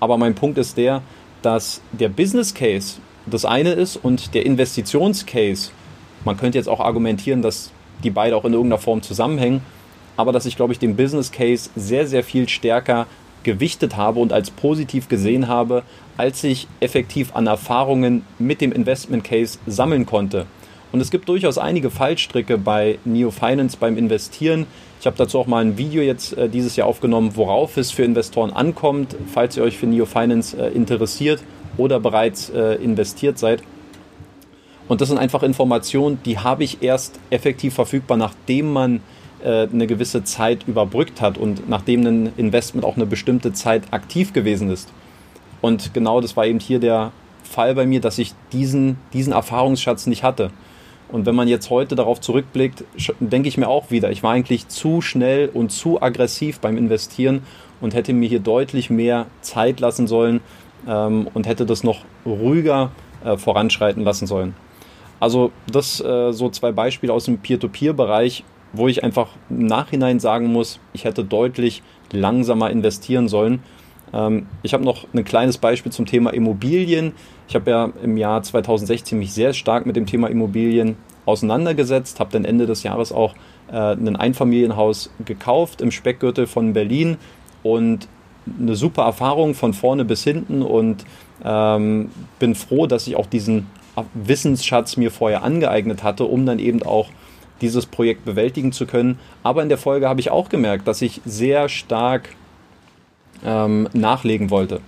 Aber 0.00 0.18
mein 0.18 0.34
Punkt 0.34 0.58
ist 0.58 0.76
der, 0.76 1.02
dass 1.42 1.80
der 1.92 2.08
Business 2.08 2.54
Case 2.54 2.98
das 3.26 3.44
eine 3.44 3.72
ist 3.72 3.96
und 3.96 4.34
der 4.34 4.46
Investitionscase, 4.46 5.70
man 6.24 6.36
könnte 6.36 6.58
jetzt 6.58 6.68
auch 6.68 6.80
argumentieren, 6.80 7.42
dass 7.42 7.70
die 8.02 8.10
beide 8.10 8.36
auch 8.36 8.44
in 8.44 8.52
irgendeiner 8.52 8.80
Form 8.80 9.02
zusammenhängen, 9.02 9.60
aber 10.16 10.32
dass 10.32 10.46
ich, 10.46 10.56
glaube 10.56 10.72
ich, 10.72 10.78
den 10.78 10.96
Business 10.96 11.30
Case 11.30 11.70
sehr, 11.76 12.06
sehr 12.06 12.24
viel 12.24 12.48
stärker 12.48 13.06
gewichtet 13.44 13.96
habe 13.96 14.20
und 14.20 14.32
als 14.32 14.50
positiv 14.50 15.08
gesehen 15.08 15.48
habe, 15.48 15.82
als 16.16 16.44
ich 16.44 16.68
effektiv 16.80 17.34
an 17.34 17.46
Erfahrungen 17.46 18.24
mit 18.38 18.60
dem 18.60 18.72
Investment 18.72 19.24
Case 19.24 19.58
sammeln 19.66 20.06
konnte. 20.06 20.46
Und 20.92 21.00
es 21.00 21.10
gibt 21.10 21.28
durchaus 21.28 21.56
einige 21.56 21.90
Fallstricke 21.90 22.58
bei 22.58 22.98
Neo 23.04 23.30
Finance 23.30 23.78
beim 23.80 23.96
Investieren. 23.96 24.66
Ich 25.00 25.06
habe 25.06 25.16
dazu 25.16 25.38
auch 25.38 25.46
mal 25.46 25.64
ein 25.64 25.78
Video 25.78 26.02
jetzt 26.02 26.36
äh, 26.36 26.50
dieses 26.50 26.76
Jahr 26.76 26.86
aufgenommen, 26.86 27.32
worauf 27.34 27.78
es 27.78 27.90
für 27.90 28.04
Investoren 28.04 28.52
ankommt, 28.52 29.16
falls 29.32 29.56
ihr 29.56 29.62
euch 29.62 29.78
für 29.78 29.86
Neo 29.86 30.04
Finance 30.04 30.56
äh, 30.56 30.68
interessiert 30.72 31.42
oder 31.78 31.98
bereits 31.98 32.50
äh, 32.50 32.74
investiert 32.74 33.38
seid. 33.38 33.62
Und 34.86 35.00
das 35.00 35.08
sind 35.08 35.16
einfach 35.16 35.42
Informationen, 35.42 36.18
die 36.26 36.38
habe 36.38 36.64
ich 36.64 36.82
erst 36.82 37.18
effektiv 37.30 37.72
verfügbar, 37.72 38.18
nachdem 38.18 38.70
man 38.72 39.00
äh, 39.44 39.68
eine 39.72 39.86
gewisse 39.86 40.24
Zeit 40.24 40.66
überbrückt 40.66 41.20
hat 41.20 41.38
und 41.38 41.68
nachdem 41.68 42.06
ein 42.06 42.32
Investment 42.36 42.84
auch 42.84 42.96
eine 42.96 43.06
bestimmte 43.06 43.52
Zeit 43.52 43.84
aktiv 43.90 44.32
gewesen 44.32 44.70
ist. 44.70 44.92
Und 45.60 45.94
genau 45.94 46.20
das 46.20 46.36
war 46.36 46.46
eben 46.46 46.60
hier 46.60 46.80
der 46.80 47.12
Fall 47.44 47.74
bei 47.74 47.86
mir, 47.86 48.00
dass 48.00 48.18
ich 48.18 48.34
diesen, 48.52 48.96
diesen 49.12 49.32
Erfahrungsschatz 49.32 50.06
nicht 50.06 50.22
hatte. 50.22 50.50
Und 51.08 51.26
wenn 51.26 51.34
man 51.34 51.46
jetzt 51.46 51.68
heute 51.68 51.94
darauf 51.94 52.20
zurückblickt, 52.20 52.84
denke 53.20 53.48
ich 53.48 53.58
mir 53.58 53.68
auch 53.68 53.90
wieder, 53.90 54.10
ich 54.10 54.22
war 54.22 54.32
eigentlich 54.32 54.68
zu 54.68 55.02
schnell 55.02 55.50
und 55.52 55.70
zu 55.70 56.00
aggressiv 56.00 56.58
beim 56.60 56.78
Investieren 56.78 57.42
und 57.82 57.94
hätte 57.94 58.14
mir 58.14 58.28
hier 58.28 58.40
deutlich 58.40 58.88
mehr 58.88 59.26
Zeit 59.42 59.78
lassen 59.80 60.06
sollen 60.06 60.40
ähm, 60.88 61.28
und 61.34 61.46
hätte 61.46 61.66
das 61.66 61.84
noch 61.84 61.98
ruhiger 62.24 62.92
äh, 63.24 63.36
voranschreiten 63.36 64.02
lassen 64.02 64.26
sollen. 64.26 64.54
Also 65.20 65.52
das 65.70 66.00
äh, 66.00 66.32
so 66.32 66.48
zwei 66.48 66.72
Beispiele 66.72 67.12
aus 67.12 67.26
dem 67.26 67.38
Peer-to-Peer-Bereich, 67.38 68.42
wo 68.72 68.88
ich 68.88 69.04
einfach 69.04 69.28
im 69.50 69.66
Nachhinein 69.66 70.20
sagen 70.20 70.46
muss, 70.46 70.80
ich 70.92 71.04
hätte 71.04 71.24
deutlich 71.24 71.82
langsamer 72.12 72.70
investieren 72.70 73.28
sollen. 73.28 73.62
Ähm, 74.12 74.46
ich 74.62 74.74
habe 74.74 74.84
noch 74.84 75.06
ein 75.12 75.24
kleines 75.24 75.58
Beispiel 75.58 75.92
zum 75.92 76.06
Thema 76.06 76.32
Immobilien. 76.32 77.12
Ich 77.48 77.54
habe 77.54 77.70
ja 77.70 77.92
im 78.02 78.16
Jahr 78.16 78.42
2016 78.42 79.18
mich 79.18 79.32
sehr 79.32 79.52
stark 79.52 79.86
mit 79.86 79.96
dem 79.96 80.06
Thema 80.06 80.28
Immobilien 80.28 80.96
auseinandergesetzt, 81.26 82.20
habe 82.20 82.32
dann 82.32 82.44
Ende 82.44 82.66
des 82.66 82.82
Jahres 82.82 83.12
auch 83.12 83.34
äh, 83.70 83.92
ein 83.92 84.16
Einfamilienhaus 84.16 85.10
gekauft 85.24 85.80
im 85.80 85.90
Speckgürtel 85.90 86.46
von 86.46 86.72
Berlin 86.72 87.16
und 87.62 88.08
eine 88.60 88.74
super 88.74 89.04
Erfahrung 89.04 89.54
von 89.54 89.72
vorne 89.72 90.04
bis 90.04 90.24
hinten 90.24 90.62
und 90.62 91.04
ähm, 91.44 92.10
bin 92.38 92.54
froh, 92.54 92.86
dass 92.86 93.06
ich 93.06 93.16
auch 93.16 93.26
diesen 93.26 93.66
Wissensschatz 94.14 94.96
mir 94.96 95.10
vorher 95.10 95.44
angeeignet 95.44 96.02
hatte, 96.02 96.24
um 96.24 96.46
dann 96.46 96.58
eben 96.58 96.82
auch 96.82 97.08
dieses 97.62 97.86
Projekt 97.86 98.24
bewältigen 98.24 98.72
zu 98.72 98.86
können. 98.86 99.18
Aber 99.42 99.62
in 99.62 99.68
der 99.68 99.78
Folge 99.78 100.08
habe 100.08 100.20
ich 100.20 100.30
auch 100.30 100.48
gemerkt, 100.48 100.86
dass 100.86 101.00
ich 101.00 101.20
sehr 101.24 101.68
stark 101.68 102.28
ähm, 103.44 103.88
nachlegen 103.92 104.50
wollte. 104.50 104.80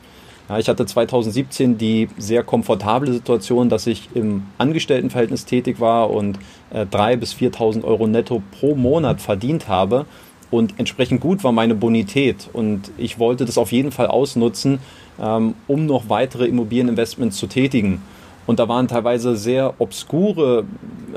Ja, 0.48 0.58
ich 0.58 0.68
hatte 0.68 0.84
2017 0.84 1.78
die 1.78 2.08
sehr 2.18 2.42
komfortable 2.42 3.10
Situation, 3.12 3.70
dass 3.70 3.86
ich 3.86 4.10
im 4.14 4.42
Angestelltenverhältnis 4.58 5.46
tätig 5.46 5.80
war 5.80 6.10
und 6.10 6.38
äh, 6.70 6.82
3.000 6.82 7.16
bis 7.16 7.34
4.000 7.34 7.84
Euro 7.84 8.06
netto 8.06 8.42
pro 8.58 8.74
Monat 8.74 9.22
verdient 9.22 9.68
habe. 9.68 10.04
Und 10.50 10.74
entsprechend 10.78 11.20
gut 11.20 11.42
war 11.42 11.52
meine 11.52 11.74
Bonität. 11.74 12.48
Und 12.52 12.90
ich 12.98 13.18
wollte 13.18 13.46
das 13.46 13.56
auf 13.56 13.72
jeden 13.72 13.90
Fall 13.90 14.06
ausnutzen, 14.06 14.80
ähm, 15.20 15.54
um 15.66 15.86
noch 15.86 16.10
weitere 16.10 16.46
Immobilieninvestments 16.46 17.38
zu 17.38 17.46
tätigen. 17.46 18.02
Und 18.46 18.58
da 18.58 18.68
waren 18.68 18.88
teilweise 18.88 19.36
sehr 19.36 19.74
obskure 19.78 20.64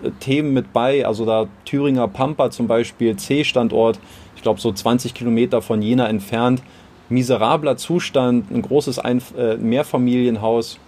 äh, 0.01 0.11
Themen 0.19 0.53
mit 0.53 0.73
bei, 0.73 1.05
also 1.05 1.25
da 1.25 1.47
Thüringer 1.65 2.07
Pampa 2.07 2.51
zum 2.51 2.67
Beispiel, 2.67 3.15
C-Standort, 3.15 3.99
ich 4.35 4.41
glaube 4.41 4.59
so 4.61 4.71
20 4.71 5.13
Kilometer 5.13 5.61
von 5.61 5.81
Jena 5.81 6.07
entfernt, 6.07 6.61
miserabler 7.09 7.77
Zustand, 7.77 8.51
ein 8.51 8.61
großes 8.61 8.99
ein 8.99 9.21
äh, 9.37 9.57
Mehrfamilienhaus. 9.57 10.79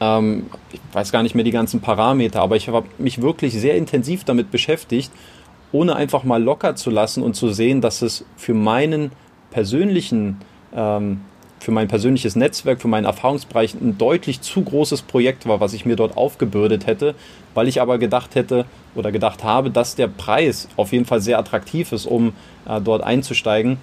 Ähm, 0.00 0.46
ich 0.72 0.80
weiß 0.92 1.12
gar 1.12 1.22
nicht 1.22 1.34
mehr 1.34 1.44
die 1.44 1.50
ganzen 1.50 1.80
Parameter, 1.80 2.40
aber 2.40 2.56
ich 2.56 2.68
habe 2.68 2.86
mich 2.98 3.22
wirklich 3.22 3.52
sehr 3.54 3.76
intensiv 3.76 4.24
damit 4.24 4.50
beschäftigt, 4.50 5.12
ohne 5.72 5.96
einfach 5.96 6.24
mal 6.24 6.42
locker 6.42 6.76
zu 6.76 6.90
lassen 6.90 7.22
und 7.22 7.34
zu 7.34 7.48
sehen, 7.50 7.80
dass 7.80 8.02
es 8.02 8.24
für 8.36 8.54
meinen 8.54 9.12
persönlichen 9.50 10.38
ähm, 10.74 11.20
für 11.60 11.70
mein 11.70 11.88
persönliches 11.88 12.36
Netzwerk, 12.36 12.80
für 12.80 12.88
meinen 12.88 13.06
Erfahrungsbereich 13.06 13.74
ein 13.74 13.96
deutlich 13.96 14.40
zu 14.40 14.62
großes 14.62 15.02
Projekt 15.02 15.46
war, 15.46 15.60
was 15.60 15.72
ich 15.72 15.86
mir 15.86 15.96
dort 15.96 16.16
aufgebürdet 16.16 16.86
hätte, 16.86 17.14
weil 17.54 17.68
ich 17.68 17.80
aber 17.80 17.98
gedacht 17.98 18.34
hätte 18.34 18.66
oder 18.94 19.12
gedacht 19.12 19.44
habe, 19.44 19.70
dass 19.70 19.94
der 19.94 20.08
Preis 20.08 20.68
auf 20.76 20.92
jeden 20.92 21.06
Fall 21.06 21.20
sehr 21.20 21.38
attraktiv 21.38 21.92
ist, 21.92 22.06
um 22.06 22.32
äh, 22.68 22.80
dort 22.80 23.02
einzusteigen. 23.02 23.78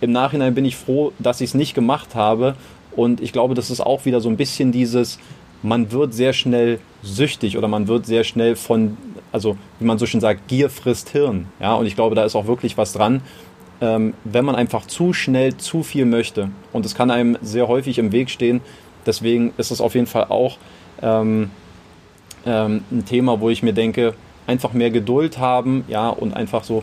Im 0.00 0.12
Nachhinein 0.12 0.54
bin 0.54 0.64
ich 0.64 0.76
froh, 0.76 1.12
dass 1.18 1.40
ich 1.40 1.50
es 1.50 1.54
nicht 1.54 1.74
gemacht 1.74 2.14
habe 2.14 2.54
und 2.94 3.20
ich 3.20 3.32
glaube, 3.32 3.54
das 3.54 3.70
ist 3.70 3.80
auch 3.80 4.04
wieder 4.04 4.20
so 4.20 4.28
ein 4.28 4.36
bisschen 4.36 4.70
dieses, 4.70 5.18
man 5.62 5.90
wird 5.90 6.14
sehr 6.14 6.32
schnell 6.32 6.78
süchtig 7.02 7.58
oder 7.58 7.68
man 7.68 7.88
wird 7.88 8.06
sehr 8.06 8.24
schnell 8.24 8.54
von, 8.56 8.96
also 9.32 9.56
wie 9.78 9.84
man 9.84 9.98
so 9.98 10.06
schön 10.06 10.20
sagt, 10.20 10.48
Gier 10.48 10.70
frisst 10.70 11.10
Hirn. 11.10 11.46
Ja, 11.60 11.74
und 11.74 11.86
ich 11.86 11.94
glaube, 11.94 12.14
da 12.14 12.24
ist 12.24 12.36
auch 12.36 12.46
wirklich 12.46 12.76
was 12.76 12.92
dran 12.92 13.22
ähm, 13.80 14.14
wenn 14.24 14.44
man 14.44 14.54
einfach 14.54 14.86
zu 14.86 15.12
schnell 15.12 15.56
zu 15.56 15.82
viel 15.82 16.04
möchte. 16.04 16.50
Und 16.72 16.86
es 16.86 16.94
kann 16.94 17.10
einem 17.10 17.38
sehr 17.42 17.68
häufig 17.68 17.98
im 17.98 18.12
Weg 18.12 18.30
stehen. 18.30 18.60
Deswegen 19.06 19.52
ist 19.56 19.70
es 19.70 19.80
auf 19.80 19.94
jeden 19.94 20.06
Fall 20.06 20.24
auch 20.24 20.58
ähm, 21.02 21.50
ähm, 22.44 22.82
ein 22.90 23.04
Thema, 23.04 23.40
wo 23.40 23.50
ich 23.50 23.62
mir 23.62 23.72
denke, 23.72 24.14
einfach 24.46 24.72
mehr 24.72 24.90
Geduld 24.90 25.38
haben, 25.38 25.84
ja, 25.88 26.08
und 26.08 26.34
einfach 26.34 26.64
so 26.64 26.82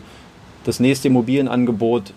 das 0.64 0.80
nächste 0.80 1.08
Immobilienangebot 1.08 2.12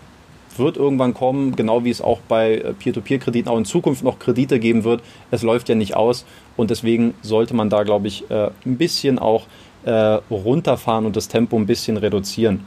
wird 0.56 0.76
irgendwann 0.76 1.14
kommen, 1.14 1.54
genau 1.56 1.84
wie 1.84 1.90
es 1.90 2.00
auch 2.00 2.20
bei 2.28 2.56
äh, 2.56 2.72
Peer-to-Peer-Krediten 2.72 3.48
auch 3.48 3.58
in 3.58 3.64
Zukunft 3.64 4.02
noch 4.02 4.18
Kredite 4.18 4.58
geben 4.58 4.84
wird. 4.84 5.02
Es 5.30 5.42
läuft 5.42 5.68
ja 5.68 5.74
nicht 5.74 5.94
aus 5.94 6.24
und 6.56 6.70
deswegen 6.70 7.14
sollte 7.22 7.54
man 7.54 7.70
da, 7.70 7.82
glaube 7.82 8.08
ich, 8.08 8.30
äh, 8.30 8.50
ein 8.66 8.76
bisschen 8.76 9.18
auch 9.18 9.46
äh, 9.84 9.90
runterfahren 10.30 11.06
und 11.06 11.16
das 11.16 11.28
Tempo 11.28 11.56
ein 11.56 11.66
bisschen 11.66 11.96
reduzieren. 11.96 12.66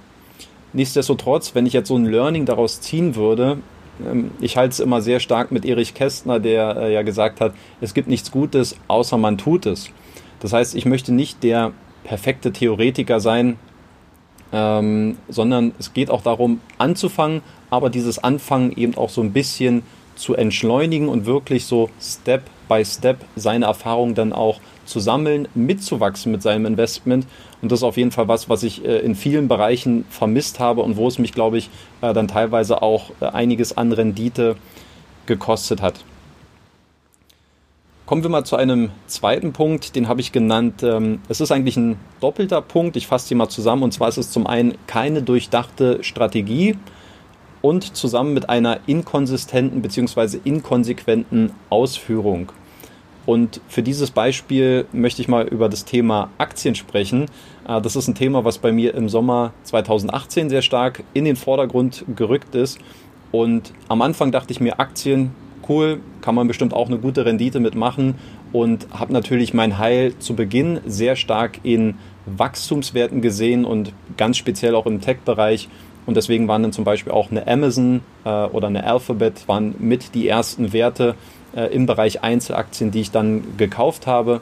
Nichtsdestotrotz, 0.74 1.56
wenn 1.56 1.65
ich 1.65 1.74
jetzt 1.74 1.88
so 1.88 1.96
ein 1.96 2.06
Learning 2.06 2.46
daraus 2.46 2.82
ziehen 2.82 3.15
würde, 3.15 3.60
ähm, 4.06 4.32
ich 4.39 4.58
halte 4.58 4.72
es 4.72 4.80
immer 4.80 5.01
sehr 5.01 5.20
stark 5.20 5.51
mit 5.51 5.65
Erich 5.65 5.94
Kästner, 5.94 6.39
der 6.39 6.77
äh, 6.77 6.94
ja 6.94 7.03
gesagt 7.03 7.42
hat, 7.42 7.53
es 7.82 7.94
gibt 7.94 8.08
nichts 8.08 8.32
Gutes, 8.32 8.75
außer 8.88 9.18
man 9.18 9.38
tut 9.38 9.65
es. 9.65 9.89
Das 10.39 10.53
heißt, 10.53 10.75
ich 10.75 10.86
möchte 10.86 11.13
nicht 11.13 11.44
der 11.44 11.72
perfekte 12.03 12.51
Theoretiker 12.51 13.20
sein, 13.20 13.58
ähm, 14.51 15.18
sondern 15.30 15.74
es 15.80 15.94
geht 15.94 16.10
auch 16.10 16.22
darum, 16.22 16.60
anzufangen, 16.77 17.42
aber 17.70 17.89
dieses 17.89 18.24
Anfangen 18.24 18.72
eben 18.75 18.96
auch 18.96 19.10
so 19.10 19.22
ein 19.22 19.32
bisschen 19.32 19.84
zu 20.15 20.36
entschleunigen 20.36 21.08
und 21.08 21.25
wirklich 21.25 21.65
so 21.65 21.89
Step 22.00 22.44
by 22.68 22.86
Step 22.86 23.18
seine 23.36 23.65
Erfahrungen 23.65 24.15
dann 24.15 24.34
auch 24.34 24.60
zu 24.86 25.00
sammeln, 25.00 25.48
mitzuwachsen 25.56 26.32
mit 26.32 26.42
seinem 26.42 26.66
Investment. 26.66 27.25
Und 27.62 27.72
das 27.72 27.80
ist 27.80 27.84
auf 27.84 27.98
jeden 27.98 28.12
Fall 28.12 28.28
was, 28.28 28.50
was 28.50 28.63
ich 28.63 28.86
äh, 28.86 29.00
in 29.00 29.16
vielen 29.16 29.48
Bereichen 29.48 30.06
vermisst 30.10 30.60
habe 30.60 30.82
und 30.82 30.98
wo 30.98 31.08
es 31.08 31.20
mich, 31.20 31.34
glaube 31.34 31.58
ich, 31.58 31.70
äh, 32.02 32.13
dann 32.13 32.28
teilweise 32.28 32.82
auch 32.82 33.12
äh, 33.20 33.25
einiges 33.25 33.78
an 33.78 33.92
Rendite 33.92 34.56
gekostet 35.25 35.82
hat. 35.82 36.04
Kommen 38.06 38.22
wir 38.22 38.30
mal 38.30 38.44
zu 38.44 38.58
einem 38.58 38.90
zweiten 39.08 39.54
Punkt, 39.54 39.96
den 39.96 40.10
habe 40.10 40.20
ich 40.20 40.34
genannt. 40.34 40.84
Ähm, 40.84 41.22
es 41.30 41.40
ist 41.40 41.52
eigentlich 41.52 41.78
ein 41.78 41.98
doppelter 42.20 42.62
Punkt. 42.62 42.98
Ich 42.98 43.08
fasse 43.08 43.30
die 43.30 43.36
mal 43.36 43.48
zusammen. 43.48 43.84
Und 43.84 43.94
zwar 43.94 44.10
ist 44.10 44.18
es 44.18 44.30
zum 44.30 44.46
einen 44.46 44.74
keine 44.88 45.24
durchdachte 45.24 46.04
Strategie 46.04 46.75
und 47.62 47.96
zusammen 47.96 48.34
mit 48.34 48.50
einer 48.50 48.82
inkonsistenten 48.88 49.82
bzw. 49.82 50.38
inkonsequenten 50.44 51.54
Ausführung. 51.70 52.52
Und 53.25 53.62
für 53.68 53.84
dieses 53.84 54.12
Beispiel 54.12 54.86
möchte 54.92 55.22
ich 55.22 55.27
mal 55.27 55.48
über 55.48 55.70
das 55.70 55.86
Thema 55.86 56.30
Aktien 56.38 56.75
sprechen. 56.75 57.25
Äh, 57.68 57.82
das 57.82 57.96
ist 57.96 58.08
ein 58.08 58.15
Thema, 58.15 58.44
was 58.44 58.58
bei 58.58 58.72
mir 58.72 58.94
im 58.96 59.10
Sommer 59.10 59.53
2018 59.63 60.50
sehr 60.50 60.62
stark 60.62 61.03
in 61.13 61.25
den 61.25 61.36
Vordergrund 61.36 62.06
gerückt 62.15 62.56
ist. 62.56 62.80
Und 63.32 63.74
am 63.88 64.01
Anfang 64.01 64.32
dachte 64.32 64.51
ich 64.51 64.60
mir, 64.60 64.80
Aktien, 64.80 65.32
cool, 65.68 66.01
kann 66.22 66.36
man 66.36 66.48
bestimmt 66.48 66.74
auch 66.74 66.88
eine 66.88 67.00
gute 67.00 67.25
Rendite 67.25 67.60
mitmachen. 67.60 68.15
Und 68.51 68.88
habe 68.92 69.13
natürlich 69.13 69.53
mein 69.53 69.80
Heil 69.80 70.18
zu 70.20 70.36
Beginn 70.36 70.82
sehr 70.86 71.15
stark 71.15 71.60
in 71.63 71.96
Wachstumswerten 72.25 73.22
gesehen 73.22 73.65
und 73.65 73.94
ganz 74.15 74.38
speziell 74.38 74.75
auch 74.75 74.86
im 74.86 75.01
Tech-Bereich. 75.01 75.70
Und 76.05 76.17
deswegen 76.17 76.48
waren 76.48 76.63
dann 76.63 76.74
zum 76.74 76.83
Beispiel 76.83 77.12
auch 77.12 77.31
eine 77.31 77.48
Amazon 77.48 78.01
äh, 78.25 78.29
oder 78.29 78.67
eine 78.67 78.86
Alphabet 78.86 79.48
waren 79.48 79.75
mit 79.79 80.15
die 80.15 80.27
ersten 80.27 80.74
Werte, 80.74 81.15
äh, 81.55 81.74
im 81.74 81.86
Bereich 81.86 82.24
Einzelaktien, 82.24 82.91
die 82.91 83.01
ich 83.01 83.12
dann 83.12 83.57
gekauft 83.57 84.07
habe. 84.07 84.41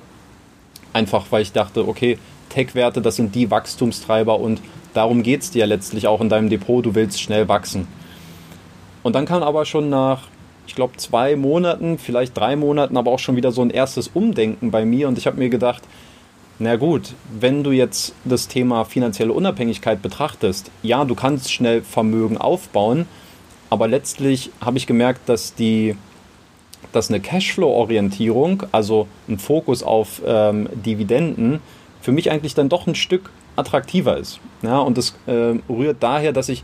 Einfach 0.93 1.25
weil 1.29 1.41
ich 1.41 1.51
dachte, 1.51 1.87
okay, 1.87 2.17
Tech-Werte, 2.49 3.01
das 3.01 3.15
sind 3.15 3.35
die 3.35 3.49
Wachstumstreiber 3.49 4.39
und 4.39 4.61
darum 4.93 5.23
geht 5.23 5.41
es 5.41 5.51
dir 5.51 5.65
letztlich 5.65 6.07
auch 6.07 6.21
in 6.21 6.29
deinem 6.29 6.49
Depot, 6.49 6.85
du 6.85 6.95
willst 6.95 7.21
schnell 7.21 7.47
wachsen. 7.47 7.87
Und 9.03 9.15
dann 9.15 9.25
kam 9.25 9.41
aber 9.41 9.65
schon 9.65 9.89
nach, 9.89 10.23
ich 10.67 10.75
glaube, 10.75 10.97
zwei 10.97 11.35
Monaten, 11.35 11.97
vielleicht 11.97 12.37
drei 12.37 12.55
Monaten, 12.55 12.97
aber 12.97 13.11
auch 13.11 13.19
schon 13.19 13.35
wieder 13.35 13.51
so 13.51 13.61
ein 13.61 13.69
erstes 13.69 14.09
Umdenken 14.13 14.69
bei 14.69 14.85
mir 14.85 15.07
und 15.07 15.17
ich 15.17 15.27
habe 15.27 15.37
mir 15.37 15.49
gedacht, 15.49 15.83
na 16.61 16.75
gut, 16.75 17.15
wenn 17.39 17.63
du 17.63 17.71
jetzt 17.71 18.13
das 18.23 18.47
Thema 18.47 18.85
finanzielle 18.85 19.33
Unabhängigkeit 19.33 20.01
betrachtest, 20.01 20.69
ja, 20.83 21.03
du 21.05 21.15
kannst 21.15 21.51
schnell 21.51 21.81
Vermögen 21.81 22.37
aufbauen, 22.37 23.07
aber 23.71 23.87
letztlich 23.87 24.51
habe 24.61 24.77
ich 24.77 24.85
gemerkt, 24.85 25.27
dass 25.27 25.55
die 25.55 25.95
dass 26.91 27.09
eine 27.09 27.21
Cashflow-Orientierung, 27.21 28.63
also 28.71 29.07
ein 29.29 29.39
Fokus 29.39 29.81
auf 29.81 30.21
ähm, 30.25 30.67
Dividenden, 30.73 31.61
für 32.01 32.11
mich 32.11 32.29
eigentlich 32.29 32.53
dann 32.53 32.69
doch 32.69 32.85
ein 32.85 32.95
Stück 32.95 33.29
attraktiver 33.55 34.17
ist. 34.17 34.39
Ja, 34.61 34.79
und 34.79 34.97
das 34.97 35.15
äh, 35.25 35.55
rührt 35.69 35.97
daher, 36.01 36.33
dass 36.33 36.49
ich, 36.49 36.63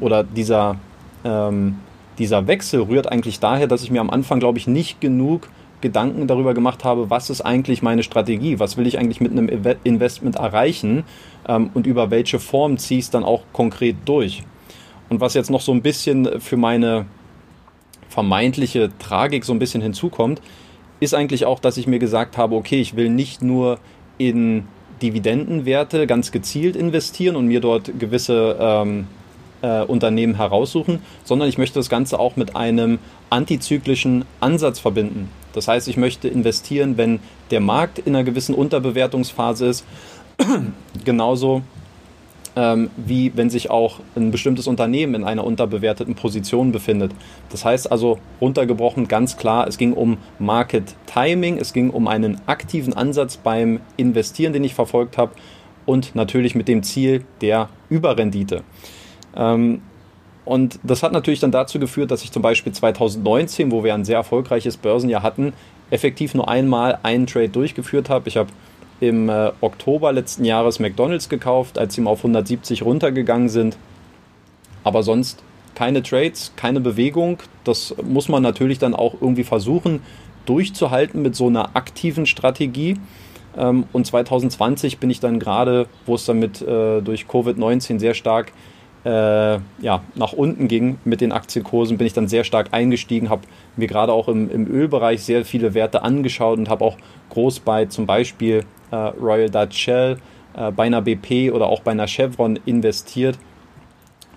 oder 0.00 0.24
dieser, 0.24 0.76
ähm, 1.24 1.78
dieser 2.18 2.48
Wechsel 2.48 2.80
rührt 2.80 3.06
eigentlich 3.10 3.38
daher, 3.38 3.68
dass 3.68 3.82
ich 3.82 3.90
mir 3.90 4.00
am 4.00 4.10
Anfang, 4.10 4.40
glaube 4.40 4.58
ich, 4.58 4.66
nicht 4.66 5.00
genug 5.00 5.48
Gedanken 5.82 6.26
darüber 6.26 6.54
gemacht 6.54 6.84
habe, 6.84 7.10
was 7.10 7.28
ist 7.28 7.42
eigentlich 7.42 7.82
meine 7.82 8.02
Strategie, 8.02 8.58
was 8.58 8.78
will 8.78 8.86
ich 8.86 8.98
eigentlich 8.98 9.20
mit 9.20 9.32
einem 9.32 9.50
Investment 9.84 10.36
erreichen 10.36 11.04
ähm, 11.46 11.70
und 11.74 11.86
über 11.86 12.10
welche 12.10 12.38
Form 12.38 12.78
ziehe 12.78 13.00
ich 13.00 13.06
es 13.06 13.10
dann 13.10 13.24
auch 13.24 13.42
konkret 13.52 13.96
durch. 14.06 14.42
Und 15.10 15.20
was 15.20 15.34
jetzt 15.34 15.50
noch 15.50 15.60
so 15.60 15.72
ein 15.72 15.82
bisschen 15.82 16.40
für 16.40 16.56
meine 16.56 17.04
vermeintliche 18.08 18.90
Tragik 18.98 19.44
so 19.44 19.52
ein 19.52 19.58
bisschen 19.58 19.82
hinzukommt, 19.82 20.40
ist 21.00 21.14
eigentlich 21.14 21.44
auch, 21.44 21.58
dass 21.58 21.76
ich 21.76 21.86
mir 21.86 21.98
gesagt 21.98 22.38
habe, 22.38 22.54
okay, 22.54 22.80
ich 22.80 22.96
will 22.96 23.10
nicht 23.10 23.42
nur 23.42 23.78
in 24.18 24.64
Dividendenwerte 25.02 26.06
ganz 26.06 26.30
gezielt 26.30 26.76
investieren 26.76 27.36
und 27.36 27.46
mir 27.46 27.60
dort 27.60 27.98
gewisse 27.98 28.56
ähm, 28.58 29.06
äh, 29.62 29.82
Unternehmen 29.82 30.36
heraussuchen, 30.36 31.00
sondern 31.24 31.48
ich 31.48 31.58
möchte 31.58 31.78
das 31.78 31.88
Ganze 31.88 32.20
auch 32.20 32.36
mit 32.36 32.54
einem 32.54 32.98
antizyklischen 33.30 34.24
Ansatz 34.40 34.78
verbinden. 34.78 35.28
Das 35.52 35.68
heißt, 35.68 35.88
ich 35.88 35.96
möchte 35.96 36.28
investieren, 36.28 36.96
wenn 36.96 37.20
der 37.50 37.60
Markt 37.60 37.98
in 37.98 38.14
einer 38.14 38.24
gewissen 38.24 38.54
Unterbewertungsphase 38.54 39.66
ist. 39.66 39.84
Genauso 41.04 41.62
ähm, 42.56 42.90
wie 42.96 43.32
wenn 43.34 43.50
sich 43.50 43.70
auch 43.70 44.00
ein 44.14 44.30
bestimmtes 44.30 44.66
Unternehmen 44.66 45.14
in 45.14 45.24
einer 45.24 45.44
unterbewerteten 45.44 46.14
Position 46.14 46.72
befindet. 46.72 47.12
Das 47.50 47.64
heißt 47.64 47.90
also 47.90 48.18
runtergebrochen 48.40 49.08
ganz 49.08 49.36
klar, 49.36 49.66
es 49.66 49.78
ging 49.78 49.92
um 49.92 50.18
Market 50.38 50.94
Timing, 51.06 51.58
es 51.58 51.72
ging 51.72 51.90
um 51.90 52.08
einen 52.08 52.40
aktiven 52.46 52.92
Ansatz 52.92 53.36
beim 53.36 53.80
Investieren, 53.96 54.52
den 54.52 54.64
ich 54.64 54.74
verfolgt 54.74 55.18
habe 55.18 55.32
und 55.86 56.14
natürlich 56.14 56.54
mit 56.54 56.68
dem 56.68 56.82
Ziel 56.82 57.24
der 57.40 57.68
Überrendite. 57.88 58.62
Ähm, 59.34 59.82
und 60.44 60.78
das 60.82 61.02
hat 61.02 61.12
natürlich 61.12 61.40
dann 61.40 61.52
dazu 61.52 61.78
geführt, 61.78 62.10
dass 62.10 62.24
ich 62.24 62.32
zum 62.32 62.42
Beispiel 62.42 62.72
2019, 62.72 63.70
wo 63.70 63.84
wir 63.84 63.94
ein 63.94 64.04
sehr 64.04 64.16
erfolgreiches 64.16 64.76
Börsenjahr 64.76 65.22
hatten, 65.22 65.52
effektiv 65.90 66.34
nur 66.34 66.48
einmal 66.48 66.98
einen 67.02 67.26
Trade 67.26 67.50
durchgeführt 67.50 68.08
habe. 68.08 68.28
Ich 68.28 68.36
habe 68.36 68.50
im 69.00 69.28
äh, 69.28 69.52
Oktober 69.60 70.12
letzten 70.12 70.44
Jahres 70.44 70.78
McDonald's 70.78 71.28
gekauft, 71.28 71.78
als 71.78 71.94
sie 71.94 72.00
mal 72.00 72.10
auf 72.10 72.20
170 72.20 72.82
runtergegangen 72.82 73.48
sind. 73.48 73.76
Aber 74.84 75.02
sonst 75.02 75.42
keine 75.74 76.02
Trades, 76.02 76.52
keine 76.56 76.80
Bewegung. 76.80 77.38
Das 77.64 77.94
muss 78.02 78.28
man 78.28 78.42
natürlich 78.42 78.78
dann 78.78 78.94
auch 78.94 79.14
irgendwie 79.20 79.44
versuchen 79.44 80.00
durchzuhalten 80.46 81.22
mit 81.22 81.36
so 81.36 81.46
einer 81.46 81.76
aktiven 81.76 82.26
Strategie. 82.26 82.96
Ähm, 83.56 83.84
und 83.92 84.06
2020 84.06 84.98
bin 84.98 85.10
ich 85.10 85.20
dann 85.20 85.38
gerade, 85.38 85.86
wo 86.06 86.14
es 86.14 86.24
dann 86.24 86.38
mit 86.38 86.62
äh, 86.62 87.00
durch 87.00 87.26
Covid-19 87.26 87.98
sehr 87.98 88.14
stark 88.14 88.52
äh, 89.04 89.58
ja, 89.80 90.02
nach 90.14 90.32
unten 90.32 90.68
ging 90.68 90.98
mit 91.04 91.20
den 91.20 91.32
Aktienkursen, 91.32 91.98
bin 91.98 92.06
ich 92.06 92.12
dann 92.12 92.28
sehr 92.28 92.44
stark 92.44 92.68
eingestiegen, 92.72 93.30
habe 93.30 93.42
mir 93.76 93.88
gerade 93.88 94.12
auch 94.12 94.28
im, 94.28 94.50
im 94.50 94.66
Ölbereich 94.68 95.22
sehr 95.22 95.44
viele 95.44 95.74
Werte 95.74 96.02
angeschaut 96.02 96.58
und 96.58 96.68
habe 96.68 96.84
auch 96.84 96.96
groß 97.30 97.60
bei 97.60 97.86
zum 97.86 98.06
Beispiel 98.06 98.64
äh, 98.92 98.96
Royal 98.96 99.50
Dutch 99.50 99.76
Shell, 99.76 100.18
äh, 100.54 100.70
bei 100.70 100.84
einer 100.84 101.02
BP 101.02 101.50
oder 101.52 101.66
auch 101.66 101.80
bei 101.80 101.90
einer 101.90 102.06
Chevron 102.06 102.60
investiert, 102.64 103.38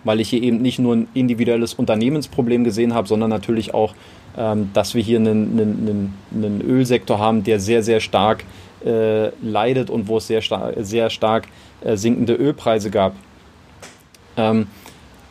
weil 0.03 0.19
ich 0.19 0.29
hier 0.29 0.41
eben 0.41 0.61
nicht 0.61 0.79
nur 0.79 0.95
ein 0.95 1.07
individuelles 1.13 1.75
Unternehmensproblem 1.75 2.63
gesehen 2.63 2.93
habe, 2.93 3.07
sondern 3.07 3.29
natürlich 3.29 3.73
auch, 3.73 3.93
ähm, 4.37 4.69
dass 4.73 4.95
wir 4.95 5.03
hier 5.03 5.19
einen, 5.19 5.59
einen, 5.59 6.13
einen, 6.33 6.61
Ölsektor 6.61 7.19
haben, 7.19 7.43
der 7.43 7.59
sehr, 7.59 7.83
sehr 7.83 7.99
stark 7.99 8.43
äh, 8.83 9.29
leidet 9.43 9.91
und 9.91 10.07
wo 10.07 10.17
es 10.17 10.27
sehr, 10.27 10.41
star 10.41 10.73
sehr 10.83 11.09
stark 11.09 11.47
äh, 11.81 11.97
sinkende 11.97 12.33
Ölpreise 12.33 12.89
gab. 12.89 13.13
Ähm, 14.37 14.67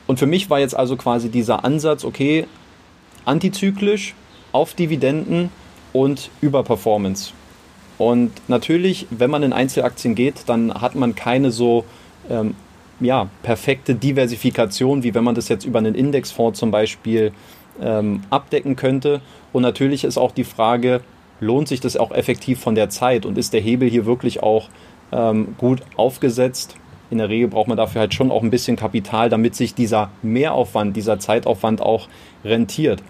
und 0.06 0.18
für 0.18 0.26
mich 0.26 0.50
war 0.50 0.60
jetzt 0.60 0.76
also 0.76 0.96
quasi 0.96 1.30
dieser 1.30 1.64
Ansatz, 1.64 2.04
okay, 2.04 2.46
antizyklisch, 3.24 4.14
auf 4.52 4.74
Dividenden 4.74 5.50
und 5.92 6.30
über 6.40 6.62
Performance. 6.62 7.32
Und 7.98 8.32
natürlich, 8.48 9.06
wenn 9.10 9.30
man 9.30 9.42
in 9.42 9.52
Einzelaktien 9.52 10.14
geht, 10.14 10.44
dann 10.46 10.74
hat 10.74 10.94
man 10.94 11.14
keine 11.14 11.50
so 11.50 11.84
ähm, 12.28 12.54
ja, 13.00 13.28
perfekte 13.42 13.94
Diversifikation, 13.94 15.02
wie 15.02 15.14
wenn 15.14 15.24
man 15.24 15.34
das 15.34 15.48
jetzt 15.48 15.64
über 15.64 15.78
einen 15.78 15.94
Indexfonds 15.94 16.58
zum 16.58 16.70
Beispiel 16.70 17.32
ähm, 17.80 18.22
abdecken 18.30 18.76
könnte. 18.76 19.20
Und 19.52 19.62
natürlich 19.62 20.04
ist 20.04 20.18
auch 20.18 20.32
die 20.32 20.44
Frage, 20.44 21.00
lohnt 21.40 21.68
sich 21.68 21.80
das 21.80 21.96
auch 21.96 22.12
effektiv 22.12 22.60
von 22.60 22.74
der 22.74 22.90
Zeit 22.90 23.26
und 23.26 23.38
ist 23.38 23.52
der 23.52 23.60
Hebel 23.60 23.88
hier 23.88 24.06
wirklich 24.06 24.42
auch 24.42 24.68
ähm, 25.12 25.54
gut 25.58 25.80
aufgesetzt? 25.96 26.76
In 27.10 27.18
der 27.18 27.28
Regel 27.28 27.48
braucht 27.48 27.68
man 27.68 27.76
dafür 27.76 28.02
halt 28.02 28.14
schon 28.14 28.30
auch 28.30 28.42
ein 28.42 28.50
bisschen 28.50 28.76
Kapital, 28.76 29.28
damit 29.28 29.54
sich 29.54 29.74
dieser 29.74 30.10
Mehraufwand, 30.22 30.96
dieser 30.96 31.18
Zeitaufwand 31.18 31.80
auch 31.80 32.08
rentiert. 32.44 33.02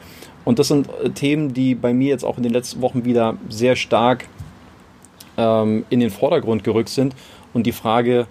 Und 0.45 0.59
das 0.59 0.69
sind 0.69 0.89
äh, 1.03 1.11
Themen, 1.11 1.55
die 1.55 1.75
bei 1.75 1.93
mir 1.93 2.09
jetzt 2.09 2.25
auch 2.25 2.37
in 2.37 2.43
den 2.43 2.53
letzten 2.53 2.83
Wochen 2.83 3.05
wieder 3.05 3.37
sehr 3.49 3.77
stark 3.77 4.29
ähm, 5.37 5.85
in 5.91 6.01
den 6.01 6.11
Vordergrund 6.11 6.65
gerückt 6.65 6.91
sind. 6.91 7.15
Und 7.53 7.67
die 7.67 7.73
Frage, 7.73 8.27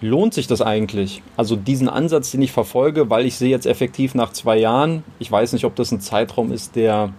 lohnt 0.00 0.34
sich 0.34 0.46
das 0.46 0.60
eigentlich? 0.60 1.22
Also 1.36 1.56
diesen 1.56 1.88
Ansatz, 1.88 2.30
den 2.30 2.42
ich 2.42 2.52
verfolge, 2.52 3.08
weil 3.08 3.26
ich 3.26 3.36
sehe 3.36 3.50
jetzt 3.50 3.66
effektiv 3.66 4.14
nach 4.14 4.32
zwei 4.32 4.58
Jahren, 4.58 5.04
ich 5.18 5.30
weiß 5.30 5.52
nicht, 5.52 5.64
ob 5.64 5.74
das 5.76 5.92
ein 5.92 6.00
Zeitraum 6.00 6.52
ist, 6.52 6.76
der 6.76 7.10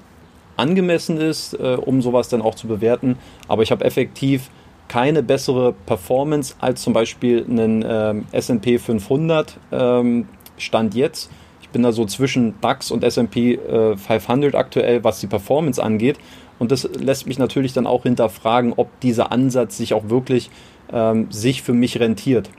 angemessen 0.57 1.17
ist, 1.17 1.53
äh, 1.53 1.77
um 1.79 2.01
sowas 2.01 2.29
dann 2.29 2.41
auch 2.41 2.55
zu 2.55 2.67
bewerten, 2.67 3.17
aber 3.47 3.63
ich 3.63 3.71
habe 3.71 3.85
effektiv 3.85 4.49
keine 4.87 5.23
bessere 5.23 5.73
Performance 5.73 6.55
als 6.59 6.81
zum 6.81 6.93
Beispiel 6.93 7.45
einen 7.49 7.85
ähm, 7.87 8.25
S&P 8.31 8.79
500 8.79 9.57
ähm, 9.71 10.27
Stand 10.57 10.95
jetzt. 10.95 11.29
Ich 11.61 11.69
bin 11.69 11.83
da 11.83 11.91
so 11.91 12.05
zwischen 12.05 12.59
DAX 12.61 12.91
und 12.91 13.03
S&P 13.03 13.55
äh, 13.55 13.97
500 13.97 14.55
aktuell, 14.55 15.03
was 15.03 15.19
die 15.19 15.27
Performance 15.27 15.81
angeht. 15.83 16.17
Und 16.59 16.71
das 16.71 16.83
lässt 16.83 17.27
mich 17.27 17.37
natürlich 17.37 17.73
dann 17.73 17.85
auch 17.85 18.03
hinterfragen, 18.03 18.73
ob 18.75 18.99
dieser 19.01 19.31
Ansatz 19.31 19.77
sich 19.77 19.93
auch 19.93 20.09
wirklich 20.09 20.49
ähm, 20.91 21.27
sich 21.29 21.61
für 21.61 21.73
mich 21.73 21.99
rentiert 21.99 22.49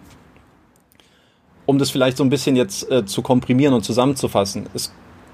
um 1.69 1.79
das 1.79 1.91
vielleicht 1.91 2.17
so 2.17 2.25
ein 2.25 2.31
bisschen 2.31 2.57
jetzt 2.57 2.91
äh, 2.91 3.05
zu 3.05 3.21
komprimieren 3.21 3.75
und 3.75 3.85
zusammenzufassen. 3.85 4.71
Es 4.73 4.91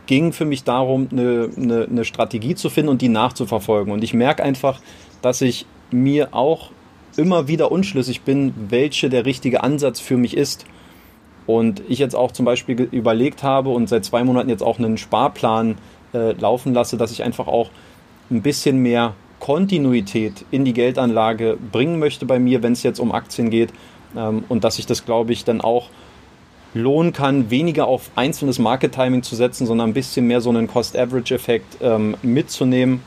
ging 0.07 0.33
für 0.33 0.45
mich 0.45 0.65
darum, 0.65 1.07
eine, 1.13 1.49
eine, 1.57 1.85
eine 1.85 2.05
Strategie 2.05 2.57
zu 2.57 2.71
finden 2.71 2.89
und 2.89 3.03
die 3.03 3.09
nachzuverfolgen. 3.09 3.93
Und 3.93 4.03
ich 4.03 4.15
merke 4.15 4.43
einfach, 4.43 4.81
dass 5.23 5.41
ich 5.43 5.65
mir 5.93 6.35
auch 6.35 6.73
immer 7.17 7.49
wieder 7.49 7.73
unschlüssig 7.73 8.23
bin, 8.23 8.55
welche 8.69 9.09
der 9.09 9.25
richtige 9.27 9.63
Ansatz 9.63 10.01
für 10.01 10.17
mich 10.17 10.37
ist. 10.37 10.65
Und 11.47 11.83
ich 11.89 11.99
jetzt 11.99 12.17
auch 12.17 12.33
zum 12.33 12.47
Beispiel 12.47 12.89
überlegt 12.91 13.43
habe 13.43 13.71
und 13.71 13.89
seit 13.89 14.05
zwei 14.05 14.25
Monaten 14.25 14.49
jetzt 14.49 14.63
auch 14.63 14.79
einen 14.79 14.97
Sparplan 14.97 15.77
äh, 16.15 16.33
laufen 16.33 16.73
lasse, 16.73 16.97
dass 16.97 17.13
ich 17.13 17.23
einfach 17.23 17.47
auch 17.47 17.71
ein 18.31 18.41
bisschen 18.41 18.79
mehr 18.79 19.15
Kontinuität 19.41 20.45
in 20.51 20.65
die 20.65 20.73
Geldanlage 20.73 21.59
bringen 21.71 21.99
möchte 21.99 22.25
bei 22.25 22.39
mir, 22.39 22.63
wenn 22.63 22.73
es 22.73 22.83
jetzt 22.83 22.99
um 22.99 23.13
Aktien 23.13 23.51
geht. 23.51 23.73
Ähm, 24.17 24.45
und 24.49 24.65
dass 24.65 24.79
ich 24.79 24.87
das, 24.87 25.05
glaube 25.05 25.33
ich, 25.33 25.45
dann 25.45 25.61
auch 25.61 25.91
lohnen 26.73 27.13
kann, 27.13 27.51
weniger 27.51 27.87
auf 27.87 28.11
einzelnes 28.17 28.59
Market-Timing 28.59 29.23
zu 29.23 29.37
setzen, 29.37 29.67
sondern 29.67 29.91
ein 29.91 29.95
bisschen 29.95 30.27
mehr 30.27 30.41
so 30.41 30.51
einen 30.51 30.67
Cost-Average-Effekt 30.67 31.79
ähm, 31.83 32.17
mitzunehmen. 32.23 33.03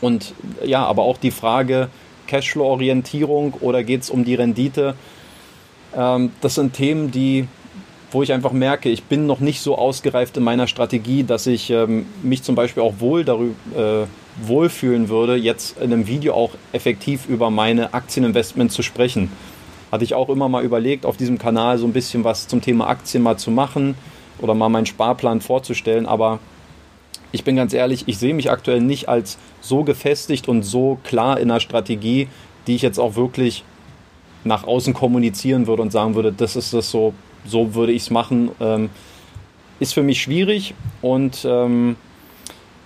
Und 0.00 0.34
ja, 0.64 0.84
aber 0.84 1.02
auch 1.02 1.18
die 1.18 1.30
Frage 1.30 1.88
Cashflow-Orientierung 2.30 3.54
oder 3.60 3.82
geht 3.82 4.02
es 4.02 4.10
um 4.10 4.24
die 4.24 4.34
Rendite? 4.34 4.94
Ähm, 5.96 6.32
das 6.40 6.54
sind 6.54 6.74
Themen, 6.74 7.10
die, 7.10 7.48
wo 8.10 8.22
ich 8.22 8.32
einfach 8.32 8.52
merke, 8.52 8.88
ich 8.88 9.04
bin 9.04 9.26
noch 9.26 9.40
nicht 9.40 9.60
so 9.60 9.76
ausgereift 9.76 10.36
in 10.36 10.44
meiner 10.44 10.66
Strategie, 10.66 11.24
dass 11.24 11.46
ich 11.46 11.70
ähm, 11.70 12.06
mich 12.22 12.42
zum 12.42 12.54
Beispiel 12.54 12.82
auch 12.82 12.94
wohl 12.98 13.24
darüber 13.24 13.54
äh, 13.76 14.06
wohlfühlen 14.46 15.08
würde, 15.08 15.36
jetzt 15.36 15.78
in 15.78 15.92
einem 15.92 16.06
Video 16.06 16.34
auch 16.34 16.52
effektiv 16.72 17.28
über 17.28 17.50
meine 17.50 17.92
Aktieninvestments 17.92 18.74
zu 18.74 18.82
sprechen 18.82 19.30
hatte 19.90 20.04
ich 20.04 20.14
auch 20.14 20.28
immer 20.28 20.48
mal 20.48 20.64
überlegt, 20.64 21.04
auf 21.04 21.16
diesem 21.16 21.38
Kanal 21.38 21.78
so 21.78 21.86
ein 21.86 21.92
bisschen 21.92 22.24
was 22.24 22.46
zum 22.46 22.60
Thema 22.60 22.88
Aktien 22.88 23.22
mal 23.22 23.36
zu 23.36 23.50
machen 23.50 23.96
oder 24.38 24.54
mal 24.54 24.68
meinen 24.68 24.86
Sparplan 24.86 25.40
vorzustellen. 25.40 26.06
Aber 26.06 26.38
ich 27.32 27.44
bin 27.44 27.56
ganz 27.56 27.72
ehrlich, 27.72 28.04
ich 28.06 28.18
sehe 28.18 28.34
mich 28.34 28.50
aktuell 28.50 28.80
nicht 28.80 29.08
als 29.08 29.38
so 29.60 29.84
gefestigt 29.84 30.48
und 30.48 30.62
so 30.62 30.98
klar 31.04 31.38
in 31.38 31.50
einer 31.50 31.60
Strategie, 31.60 32.28
die 32.66 32.74
ich 32.74 32.82
jetzt 32.82 32.98
auch 32.98 33.16
wirklich 33.16 33.64
nach 34.44 34.64
außen 34.64 34.94
kommunizieren 34.94 35.66
würde 35.66 35.82
und 35.82 35.92
sagen 35.92 36.14
würde, 36.14 36.32
das 36.32 36.56
ist 36.56 36.72
das 36.72 36.90
so, 36.90 37.14
so 37.44 37.74
würde 37.74 37.92
ich 37.92 38.02
es 38.02 38.10
machen. 38.10 38.50
Ähm, 38.60 38.90
ist 39.78 39.94
für 39.94 40.02
mich 40.02 40.20
schwierig 40.20 40.74
und 41.02 41.44
ähm, 41.44 41.96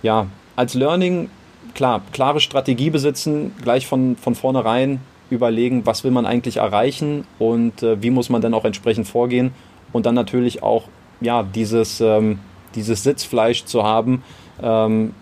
ja, 0.01 0.27
als 0.55 0.73
Learning, 0.73 1.29
klar, 1.73 2.01
klare 2.13 2.39
Strategie 2.39 2.89
besitzen, 2.89 3.51
gleich 3.61 3.87
von, 3.87 4.15
von 4.15 4.35
vornherein 4.35 5.01
überlegen, 5.29 5.85
was 5.85 6.03
will 6.03 6.11
man 6.11 6.25
eigentlich 6.25 6.57
erreichen 6.57 7.25
und 7.39 7.83
äh, 7.83 8.01
wie 8.01 8.11
muss 8.11 8.29
man 8.29 8.41
dann 8.41 8.53
auch 8.53 8.63
entsprechend 8.63 9.07
vorgehen 9.07 9.51
und 9.91 10.05
dann 10.05 10.15
natürlich 10.15 10.63
auch 10.63 10.83
ja, 11.19 11.43
dieses, 11.43 11.99
ähm, 11.99 12.39
dieses 12.75 13.03
Sitzfleisch 13.03 13.65
zu 13.65 13.83
haben, 13.83 14.23
ähm, 14.61 15.13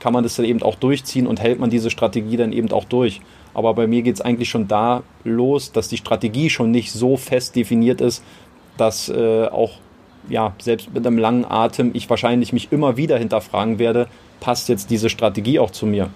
kann 0.00 0.12
man 0.12 0.22
das 0.22 0.36
dann 0.36 0.46
eben 0.46 0.62
auch 0.62 0.76
durchziehen 0.76 1.26
und 1.26 1.40
hält 1.40 1.58
man 1.58 1.70
diese 1.70 1.90
Strategie 1.90 2.36
dann 2.36 2.52
eben 2.52 2.70
auch 2.70 2.84
durch. 2.84 3.20
Aber 3.54 3.74
bei 3.74 3.86
mir 3.86 4.02
geht 4.02 4.14
es 4.14 4.20
eigentlich 4.20 4.48
schon 4.48 4.68
da 4.68 5.02
los, 5.24 5.72
dass 5.72 5.88
die 5.88 5.96
Strategie 5.96 6.50
schon 6.50 6.70
nicht 6.70 6.92
so 6.92 7.16
fest 7.16 7.56
definiert 7.56 8.00
ist, 8.00 8.22
dass 8.76 9.08
äh, 9.08 9.46
auch 9.46 9.72
ja, 10.28 10.54
selbst 10.58 10.92
mit 10.92 11.06
einem 11.06 11.18
langen 11.18 11.44
Atem 11.44 11.90
ich 11.94 12.08
wahrscheinlich 12.08 12.52
mich 12.52 12.70
immer 12.70 12.96
wieder 12.96 13.18
hinterfragen 13.18 13.78
werde, 13.78 14.06
passt 14.40 14.68
jetzt 14.68 14.90
diese 14.90 15.08
Strategie 15.08 15.58
auch 15.58 15.70
zu 15.70 15.86
mir? 15.86 16.10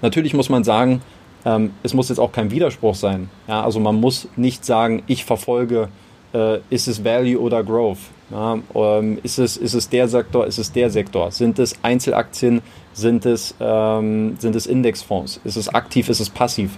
Natürlich 0.00 0.34
muss 0.34 0.48
man 0.48 0.64
sagen, 0.64 1.00
ähm, 1.44 1.72
es 1.82 1.94
muss 1.94 2.08
jetzt 2.08 2.18
auch 2.18 2.32
kein 2.32 2.50
Widerspruch 2.50 2.94
sein. 2.94 3.30
Ja, 3.46 3.64
also 3.64 3.80
man 3.80 4.00
muss 4.00 4.28
nicht 4.36 4.64
sagen, 4.64 5.02
ich 5.06 5.24
verfolge, 5.24 5.88
äh, 6.34 6.58
ist 6.70 6.88
es 6.88 7.04
Value 7.04 7.40
oder 7.40 7.62
Growth? 7.62 7.98
Ja, 8.32 8.58
ähm, 8.74 9.18
ist, 9.22 9.38
es, 9.38 9.58
ist 9.58 9.74
es 9.74 9.90
der 9.90 10.08
Sektor, 10.08 10.46
ist 10.46 10.58
es 10.58 10.72
der 10.72 10.88
Sektor? 10.88 11.30
Sind 11.30 11.58
es 11.58 11.76
Einzelaktien, 11.82 12.62
sind 12.94 13.26
es, 13.26 13.54
ähm, 13.60 14.36
sind 14.38 14.56
es 14.56 14.66
Indexfonds? 14.66 15.40
Ist 15.44 15.56
es 15.56 15.68
aktiv, 15.68 16.08
ist 16.08 16.20
es 16.20 16.30
passiv? 16.30 16.70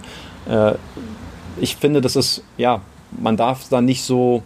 Äh, 0.49 0.73
ich 1.61 1.77
finde, 1.77 2.01
das 2.01 2.17
ist, 2.17 2.43
ja, 2.57 2.81
man 3.11 3.37
darf 3.37 3.69
da 3.69 3.79
nicht 3.79 4.03
so, 4.03 4.43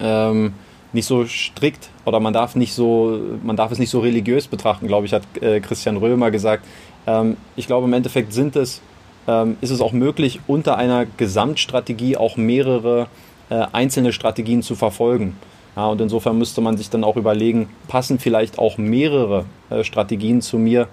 ähm, 0.00 0.54
nicht 0.94 1.06
so 1.06 1.26
strikt 1.26 1.90
oder 2.06 2.18
man 2.18 2.32
darf 2.32 2.56
nicht 2.56 2.72
so, 2.72 3.20
man 3.42 3.56
darf 3.56 3.70
es 3.70 3.78
nicht 3.78 3.90
so 3.90 4.00
religiös 4.00 4.48
betrachten, 4.48 4.86
glaube 4.86 5.04
ich, 5.04 5.12
hat 5.12 5.22
äh, 5.42 5.60
Christian 5.60 5.98
Römer 5.98 6.30
gesagt. 6.30 6.64
Ähm, 7.06 7.36
ich 7.56 7.66
glaube, 7.66 7.86
im 7.86 7.92
Endeffekt 7.92 8.32
sind 8.32 8.56
es 8.56 8.80
ähm, 9.28 9.58
ist 9.60 9.70
es 9.70 9.80
auch 9.80 9.92
möglich, 9.92 10.40
unter 10.46 10.76
einer 10.76 11.04
Gesamtstrategie 11.04 12.16
auch 12.16 12.36
mehrere 12.36 13.08
äh, 13.50 13.66
einzelne 13.72 14.12
Strategien 14.12 14.62
zu 14.62 14.74
verfolgen. 14.74 15.36
Ja, 15.76 15.86
und 15.86 16.00
insofern 16.00 16.38
müsste 16.38 16.60
man 16.60 16.76
sich 16.76 16.90
dann 16.90 17.04
auch 17.04 17.16
überlegen, 17.16 17.68
passen 17.88 18.18
vielleicht 18.18 18.58
auch 18.58 18.76
mehrere 18.76 19.44
äh, 19.70 19.84
Strategien 19.84 20.42
zu 20.42 20.58
mir? 20.58 20.88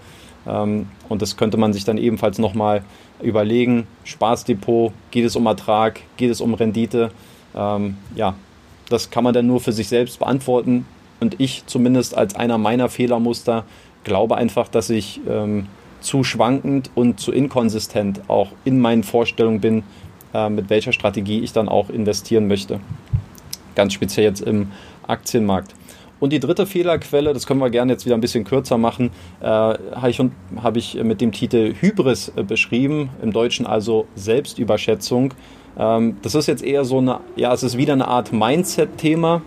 Ähm, 0.47 0.87
und 1.09 1.21
das 1.21 1.37
könnte 1.37 1.57
man 1.57 1.73
sich 1.73 1.83
dann 1.83 1.97
ebenfalls 1.97 2.37
nochmal 2.37 2.83
überlegen. 3.21 3.87
Spaßdepot, 4.03 4.93
geht 5.11 5.25
es 5.25 5.35
um 5.35 5.45
Ertrag, 5.45 6.01
geht 6.17 6.31
es 6.31 6.41
um 6.41 6.53
Rendite? 6.53 7.11
Ähm, 7.55 7.97
ja, 8.15 8.35
das 8.89 9.09
kann 9.09 9.23
man 9.23 9.33
dann 9.33 9.47
nur 9.47 9.59
für 9.59 9.71
sich 9.71 9.87
selbst 9.87 10.19
beantworten. 10.19 10.85
Und 11.19 11.39
ich 11.39 11.63
zumindest 11.65 12.15
als 12.15 12.35
einer 12.35 12.57
meiner 12.57 12.89
Fehlermuster 12.89 13.65
glaube 14.03 14.35
einfach, 14.35 14.67
dass 14.67 14.89
ich 14.89 15.19
ähm, 15.27 15.67
zu 15.99 16.23
schwankend 16.23 16.91
und 16.95 17.19
zu 17.19 17.31
inkonsistent 17.31 18.21
auch 18.27 18.49
in 18.65 18.79
meinen 18.79 19.03
Vorstellungen 19.03 19.59
bin, 19.59 19.83
äh, 20.33 20.49
mit 20.49 20.69
welcher 20.69 20.93
Strategie 20.93 21.39
ich 21.39 21.53
dann 21.53 21.67
auch 21.67 21.89
investieren 21.89 22.47
möchte. 22.47 22.79
Ganz 23.77 23.93
speziell 23.93 24.25
jetzt 24.25 24.41
im 24.41 24.71
Aktienmarkt. 25.05 25.75
Und 26.19 26.33
die 26.33 26.39
dritte 26.39 26.65
Fehlerquelle, 26.65 27.31
das 27.31 27.45
können 27.45 27.59
wir 27.59 27.69
gerne 27.69 27.91
jetzt 27.91 28.07
wieder 28.07 28.17
ein 28.17 28.21
bisschen 28.21 28.43
kürzer 28.43 28.79
machen, 28.79 29.11
äh, 29.39 29.45
habe 29.45 30.09
ich, 30.09 30.19
hab 30.63 30.75
ich 30.77 30.95
mit 30.95 31.21
dem 31.21 31.31
Titel 31.31 31.75
Hybris 31.79 32.31
äh, 32.35 32.41
beschrieben, 32.41 33.11
im 33.21 33.31
Deutschen 33.31 33.67
also 33.67 34.07
Selbstüberschätzung. 34.15 35.35
Ähm, 35.77 36.17
das 36.23 36.33
ist 36.33 36.47
jetzt 36.47 36.63
eher 36.63 36.85
so 36.85 36.97
eine, 36.97 37.19
ja, 37.35 37.53
es 37.53 37.61
ist 37.61 37.77
wieder 37.77 37.93
eine 37.93 38.07
Art 38.07 38.33
Mindset-Thema. 38.33 39.43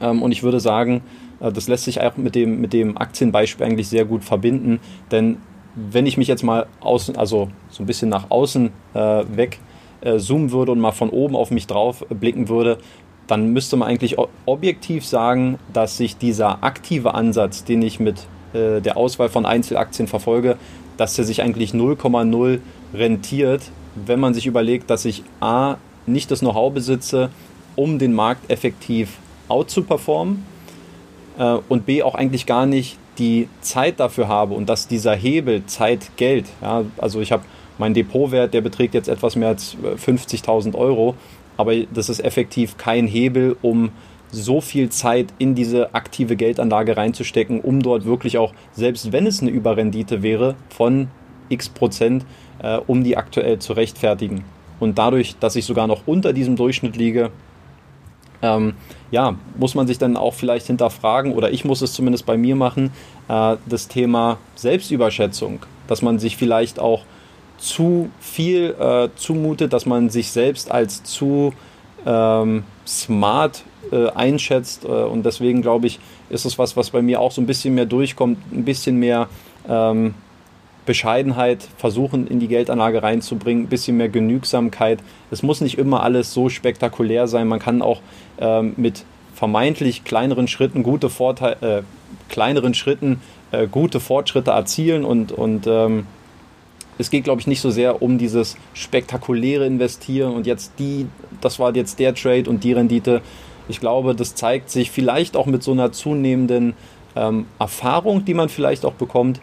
Ähm, 0.00 0.20
und 0.20 0.32
ich 0.32 0.42
würde 0.42 0.58
sagen, 0.58 1.02
äh, 1.38 1.52
das 1.52 1.68
lässt 1.68 1.84
sich 1.84 2.00
auch 2.00 2.16
mit 2.16 2.34
dem, 2.34 2.60
mit 2.60 2.72
dem 2.72 2.98
Aktienbeispiel 2.98 3.64
eigentlich 3.64 3.86
sehr 3.86 4.06
gut 4.06 4.24
verbinden, 4.24 4.80
denn 5.12 5.36
wenn 5.76 6.06
ich 6.06 6.16
mich 6.16 6.26
jetzt 6.26 6.42
mal 6.42 6.66
außen, 6.80 7.16
also 7.16 7.48
so 7.68 7.82
ein 7.82 7.86
bisschen 7.86 8.08
nach 8.08 8.30
außen 8.30 8.70
äh, 8.94 8.98
weg 8.98 9.60
äh, 10.04 10.18
zoomen 10.18 10.52
würde 10.52 10.72
und 10.72 10.80
mal 10.80 10.92
von 10.92 11.10
oben 11.10 11.34
auf 11.34 11.50
mich 11.50 11.66
drauf 11.66 12.04
blicken 12.10 12.48
würde, 12.48 12.78
dann 13.26 13.52
müsste 13.52 13.76
man 13.76 13.88
eigentlich 13.88 14.16
objektiv 14.46 15.06
sagen, 15.06 15.58
dass 15.72 15.96
sich 15.96 16.16
dieser 16.16 16.62
aktive 16.62 17.14
Ansatz, 17.14 17.64
den 17.64 17.82
ich 17.82 18.00
mit 18.00 18.26
äh, 18.52 18.80
der 18.80 18.96
Auswahl 18.96 19.28
von 19.28 19.46
Einzelaktien 19.46 20.08
verfolge, 20.08 20.56
dass 20.96 21.14
der 21.14 21.24
sich 21.24 21.42
eigentlich 21.42 21.72
0,0 21.72 22.60
rentiert, 22.92 23.62
wenn 23.94 24.20
man 24.20 24.34
sich 24.34 24.46
überlegt, 24.46 24.90
dass 24.90 25.04
ich 25.04 25.22
A, 25.40 25.76
nicht 26.06 26.30
das 26.30 26.40
Know-how 26.40 26.72
besitze, 26.72 27.30
um 27.76 27.98
den 27.98 28.12
Markt 28.12 28.50
effektiv 28.50 29.18
out 29.48 29.70
zu 29.70 29.82
performen 29.82 30.44
äh, 31.38 31.56
und 31.68 31.86
B 31.86 32.02
auch 32.02 32.14
eigentlich 32.14 32.46
gar 32.46 32.66
nicht 32.66 32.98
die 33.18 33.48
Zeit 33.60 34.00
dafür 34.00 34.28
habe 34.28 34.54
und 34.54 34.68
dass 34.68 34.88
dieser 34.88 35.14
Hebel 35.14 35.64
Zeit 35.66 36.16
Geld, 36.16 36.46
ja, 36.60 36.84
also 36.98 37.20
ich 37.20 37.32
habe 37.32 37.44
mein 37.78 37.94
Depotwert, 37.94 38.54
der 38.54 38.60
beträgt 38.60 38.94
jetzt 38.94 39.08
etwas 39.08 39.36
mehr 39.36 39.48
als 39.48 39.76
50.000 39.82 40.74
Euro, 40.74 41.14
aber 41.56 41.76
das 41.76 42.08
ist 42.08 42.20
effektiv 42.20 42.76
kein 42.76 43.06
Hebel, 43.06 43.56
um 43.62 43.90
so 44.30 44.60
viel 44.60 44.90
Zeit 44.90 45.32
in 45.38 45.54
diese 45.54 45.94
aktive 45.94 46.36
Geldanlage 46.36 46.96
reinzustecken, 46.96 47.60
um 47.60 47.80
dort 47.82 48.04
wirklich 48.04 48.38
auch, 48.38 48.52
selbst 48.72 49.12
wenn 49.12 49.26
es 49.26 49.40
eine 49.40 49.50
Überrendite 49.50 50.22
wäre 50.22 50.56
von 50.70 51.08
x 51.48 51.68
Prozent, 51.68 52.24
äh, 52.60 52.78
um 52.86 53.04
die 53.04 53.16
aktuell 53.16 53.58
zu 53.58 53.74
rechtfertigen. 53.74 54.44
Und 54.80 54.98
dadurch, 54.98 55.36
dass 55.38 55.56
ich 55.56 55.64
sogar 55.64 55.86
noch 55.86 56.02
unter 56.06 56.32
diesem 56.32 56.56
Durchschnitt 56.56 56.96
liege, 56.96 57.30
ähm, 58.42 58.74
ja, 59.10 59.36
muss 59.56 59.74
man 59.74 59.86
sich 59.86 59.98
dann 59.98 60.16
auch 60.16 60.34
vielleicht 60.34 60.66
hinterfragen, 60.66 61.32
oder 61.32 61.50
ich 61.50 61.64
muss 61.64 61.80
es 61.80 61.92
zumindest 61.92 62.26
bei 62.26 62.36
mir 62.36 62.56
machen, 62.56 62.90
äh, 63.28 63.56
das 63.66 63.88
Thema 63.88 64.38
Selbstüberschätzung, 64.56 65.60
dass 65.86 66.02
man 66.02 66.18
sich 66.18 66.36
vielleicht 66.36 66.80
auch 66.80 67.02
zu 67.58 68.10
viel 68.20 68.74
äh, 68.78 69.08
zumutet, 69.16 69.72
dass 69.72 69.86
man 69.86 70.10
sich 70.10 70.30
selbst 70.30 70.70
als 70.70 71.02
zu 71.02 71.52
ähm, 72.06 72.64
smart 72.86 73.64
äh, 73.90 74.08
einschätzt. 74.10 74.84
Äh, 74.84 74.88
und 74.88 75.24
deswegen 75.24 75.62
glaube 75.62 75.86
ich, 75.86 76.00
ist 76.30 76.44
es 76.44 76.58
was, 76.58 76.76
was 76.76 76.90
bei 76.90 77.02
mir 77.02 77.20
auch 77.20 77.32
so 77.32 77.40
ein 77.40 77.46
bisschen 77.46 77.74
mehr 77.74 77.86
durchkommt, 77.86 78.38
ein 78.52 78.64
bisschen 78.64 78.96
mehr 78.96 79.28
ähm, 79.68 80.14
Bescheidenheit 80.86 81.66
versuchen 81.78 82.26
in 82.26 82.40
die 82.40 82.48
Geldanlage 82.48 83.02
reinzubringen, 83.02 83.64
ein 83.64 83.68
bisschen 83.68 83.96
mehr 83.96 84.08
Genügsamkeit. 84.08 84.98
Es 85.30 85.42
muss 85.42 85.60
nicht 85.60 85.78
immer 85.78 86.02
alles 86.02 86.32
so 86.34 86.48
spektakulär 86.48 87.26
sein. 87.26 87.48
Man 87.48 87.58
kann 87.58 87.80
auch 87.80 88.00
ähm, 88.38 88.74
mit 88.76 89.04
vermeintlich 89.34 90.04
kleineren 90.04 90.46
Schritten 90.46 90.82
gute 90.82 91.08
Vorteile, 91.08 91.78
äh, 91.78 91.82
kleineren 92.28 92.74
Schritten 92.74 93.20
äh, 93.50 93.66
gute 93.66 94.00
Fortschritte 94.00 94.50
erzielen 94.50 95.04
und, 95.04 95.32
und 95.32 95.66
ähm, 95.66 96.06
es 96.98 97.10
geht, 97.10 97.24
glaube 97.24 97.40
ich, 97.40 97.46
nicht 97.46 97.60
so 97.60 97.70
sehr 97.70 98.02
um 98.02 98.18
dieses 98.18 98.56
spektakuläre 98.72 99.66
Investieren 99.66 100.34
und 100.34 100.46
jetzt 100.46 100.72
die, 100.78 101.06
das 101.40 101.58
war 101.58 101.74
jetzt 101.74 101.98
der 101.98 102.14
Trade 102.14 102.48
und 102.48 102.64
die 102.64 102.72
Rendite. 102.72 103.20
Ich 103.68 103.80
glaube, 103.80 104.14
das 104.14 104.34
zeigt 104.34 104.70
sich 104.70 104.90
vielleicht 104.90 105.36
auch 105.36 105.46
mit 105.46 105.62
so 105.62 105.72
einer 105.72 105.92
zunehmenden 105.92 106.74
ähm, 107.16 107.46
Erfahrung, 107.58 108.24
die 108.24 108.34
man 108.34 108.48
vielleicht 108.48 108.84
auch 108.84 108.92
bekommt, 108.92 109.40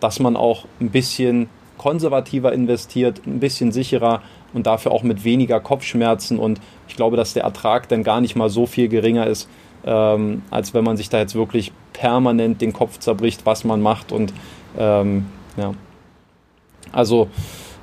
dass 0.00 0.20
man 0.20 0.36
auch 0.36 0.66
ein 0.80 0.90
bisschen 0.90 1.48
konservativer 1.78 2.52
investiert, 2.52 3.22
ein 3.26 3.40
bisschen 3.40 3.72
sicherer 3.72 4.22
und 4.52 4.66
dafür 4.66 4.92
auch 4.92 5.02
mit 5.02 5.24
weniger 5.24 5.58
Kopfschmerzen. 5.58 6.38
Und 6.38 6.60
ich 6.86 6.96
glaube, 6.96 7.16
dass 7.16 7.34
der 7.34 7.44
Ertrag 7.44 7.88
dann 7.88 8.04
gar 8.04 8.20
nicht 8.20 8.36
mal 8.36 8.50
so 8.50 8.66
viel 8.66 8.88
geringer 8.88 9.26
ist, 9.26 9.48
ähm, 9.84 10.42
als 10.50 10.74
wenn 10.74 10.84
man 10.84 10.96
sich 10.96 11.08
da 11.08 11.18
jetzt 11.18 11.34
wirklich 11.34 11.72
permanent 11.92 12.60
den 12.60 12.72
Kopf 12.72 12.98
zerbricht, 12.98 13.46
was 13.46 13.64
man 13.64 13.80
macht. 13.80 14.12
Und 14.12 14.32
ähm, 14.78 15.26
ja. 15.56 15.72
Also 16.92 17.28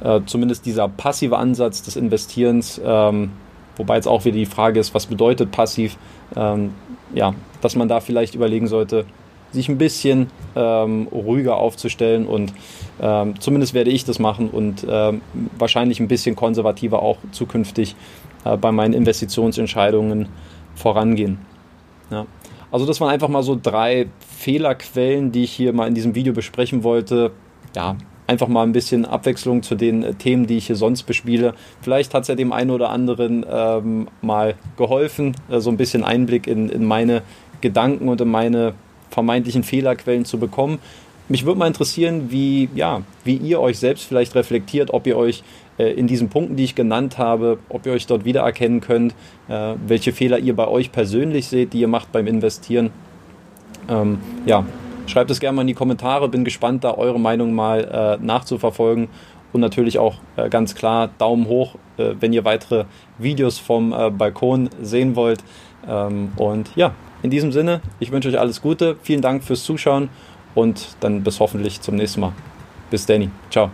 äh, 0.04 0.22
zumindest 0.26 0.66
dieser 0.66 0.88
passive 0.88 1.38
Ansatz 1.38 1.82
des 1.82 1.96
Investierens, 1.96 2.80
ähm, 2.84 3.32
wobei 3.76 3.96
jetzt 3.96 4.08
auch 4.08 4.26
wieder 4.26 4.38
die 4.38 4.46
Frage 4.46 4.80
ist, 4.80 4.94
was 4.94 5.08
bedeutet 5.08 5.52
passiv, 5.52 5.98
ähm, 6.36 6.74
ja, 7.14 7.34
dass 7.62 7.76
man 7.76 7.88
da 7.88 8.00
vielleicht 8.00 8.36
überlegen 8.36 8.68
sollte, 8.68 9.06
sich 9.52 9.68
ein 9.68 9.78
bisschen 9.78 10.28
ähm, 10.56 11.08
ruhiger 11.12 11.58
aufzustellen 11.58 12.28
und 12.28 12.54
ähm, 13.02 13.40
zumindest 13.40 13.74
werde 13.74 13.90
ich 13.90 14.06
das 14.06 14.20
machen 14.20 14.50
und 14.50 14.86
ähm, 14.88 15.22
wahrscheinlich 15.58 16.00
ein 16.00 16.08
bisschen 16.08 16.36
konservativer 16.36 17.02
auch 17.02 17.18
zukünftig 17.32 17.96
äh, 18.46 18.58
bei 18.58 18.72
meinen 18.72 18.94
Investitionsentscheidungen 18.94 20.28
vorangehen. 20.76 21.40
Ja. 22.12 22.26
Also 22.72 22.86
das 22.86 23.02
waren 23.02 23.10
einfach 23.10 23.30
mal 23.30 23.42
so 23.42 23.58
drei 23.62 24.08
Fehlerquellen, 24.38 25.32
die 25.32 25.44
ich 25.44 25.52
hier 25.52 25.74
mal 25.74 25.88
in 25.88 25.96
diesem 25.96 26.14
Video 26.14 26.34
besprechen 26.34 26.84
wollte. 26.84 27.32
Ja, 27.76 27.96
einfach 28.30 28.48
mal 28.48 28.64
ein 28.64 28.72
bisschen 28.72 29.06
Abwechslung 29.06 29.64
zu 29.64 29.76
den 29.76 30.04
äh, 30.04 30.14
Themen, 30.14 30.46
die 30.46 30.58
ich 30.58 30.68
hier 30.68 30.76
sonst 30.76 31.04
bespiele. 31.04 31.56
Vielleicht 31.82 32.14
hat 32.14 32.22
es 32.22 32.28
ja 32.28 32.36
dem 32.36 32.54
einen 32.54 32.70
oder 32.70 32.92
anderen 32.92 33.44
ähm, 33.52 34.08
mal 34.22 34.54
geholfen, 34.78 35.36
äh, 35.50 35.60
so 35.60 35.72
ein 35.72 35.78
bisschen 35.78 36.04
Einblick 36.04 36.46
in, 36.46 36.70
in 36.70 36.86
meine 36.86 37.24
Gedanken 37.62 38.08
und 38.08 38.22
in 38.22 38.30
meine 38.30 38.74
vermeintlichen 39.10 39.64
Fehlerquellen 39.64 40.26
zu 40.26 40.38
bekommen. 40.38 40.78
Mich 41.28 41.46
würde 41.46 41.60
mal 41.60 41.68
interessieren, 41.68 42.28
wie, 42.30 42.70
ja, 42.76 43.02
wie 43.24 43.36
ihr 43.36 43.60
euch 43.60 43.80
selbst 43.80 44.06
vielleicht 44.06 44.36
reflektiert, 44.36 44.92
ob 44.94 45.08
ihr 45.08 45.18
euch 45.18 45.44
äh, 45.80 45.92
in 45.92 46.06
diesen 46.06 46.30
Punkten, 46.30 46.56
die 46.56 46.66
ich 46.66 46.76
genannt 46.76 47.18
habe, 47.18 47.58
ob 47.70 47.88
ihr 47.88 47.94
euch 47.94 48.06
dort 48.06 48.26
wiedererkennen 48.26 48.80
könnt, 48.80 49.16
äh, 49.48 49.74
welche 49.88 50.14
Fehler 50.14 50.38
ihr 50.38 50.56
bei 50.56 50.68
euch 50.68 50.92
persönlich 50.92 51.48
seht, 51.48 51.74
die 51.74 51.80
ihr 51.80 51.88
macht 51.88 52.12
beim 52.12 52.28
Investieren. 52.28 52.92
Ähm, 53.90 54.20
ja, 54.46 54.66
Schreibt 55.10 55.32
es 55.32 55.40
gerne 55.40 55.56
mal 55.56 55.62
in 55.62 55.68
die 55.68 55.74
Kommentare, 55.74 56.30
bin 56.30 56.44
gespannt, 56.44 56.84
da 56.84 56.94
eure 56.94 57.20
Meinung 57.20 57.54
mal 57.54 58.20
äh, 58.22 58.24
nachzuverfolgen. 58.24 59.10
Und 59.52 59.62
natürlich 59.62 59.98
auch 59.98 60.18
äh, 60.36 60.50
ganz 60.50 60.76
klar 60.76 61.10
Daumen 61.18 61.48
hoch, 61.48 61.74
äh, 61.98 62.14
wenn 62.20 62.32
ihr 62.32 62.46
weitere 62.46 62.86
Videos 63.18 63.58
vom 63.58 63.92
äh, 63.92 64.12
Balkon 64.12 64.70
sehen 64.80 65.16
wollt. 65.16 65.44
Ähm, 65.88 66.32
und 66.38 66.70
ja, 66.76 66.94
in 67.24 67.32
diesem 67.32 67.52
Sinne, 67.52 67.82
ich 68.00 68.12
wünsche 68.12 68.30
euch 68.30 68.40
alles 68.40 68.62
Gute. 68.62 68.98
Vielen 69.02 69.22
Dank 69.22 69.44
fürs 69.44 69.64
Zuschauen 69.64 70.10
und 70.54 70.96
dann 71.00 71.24
bis 71.24 71.40
hoffentlich 71.40 71.82
zum 71.82 71.96
nächsten 71.96 72.22
Mal. 72.22 72.34
Bis 72.92 73.08
Danny. 73.08 73.30
Ciao. 73.50 73.72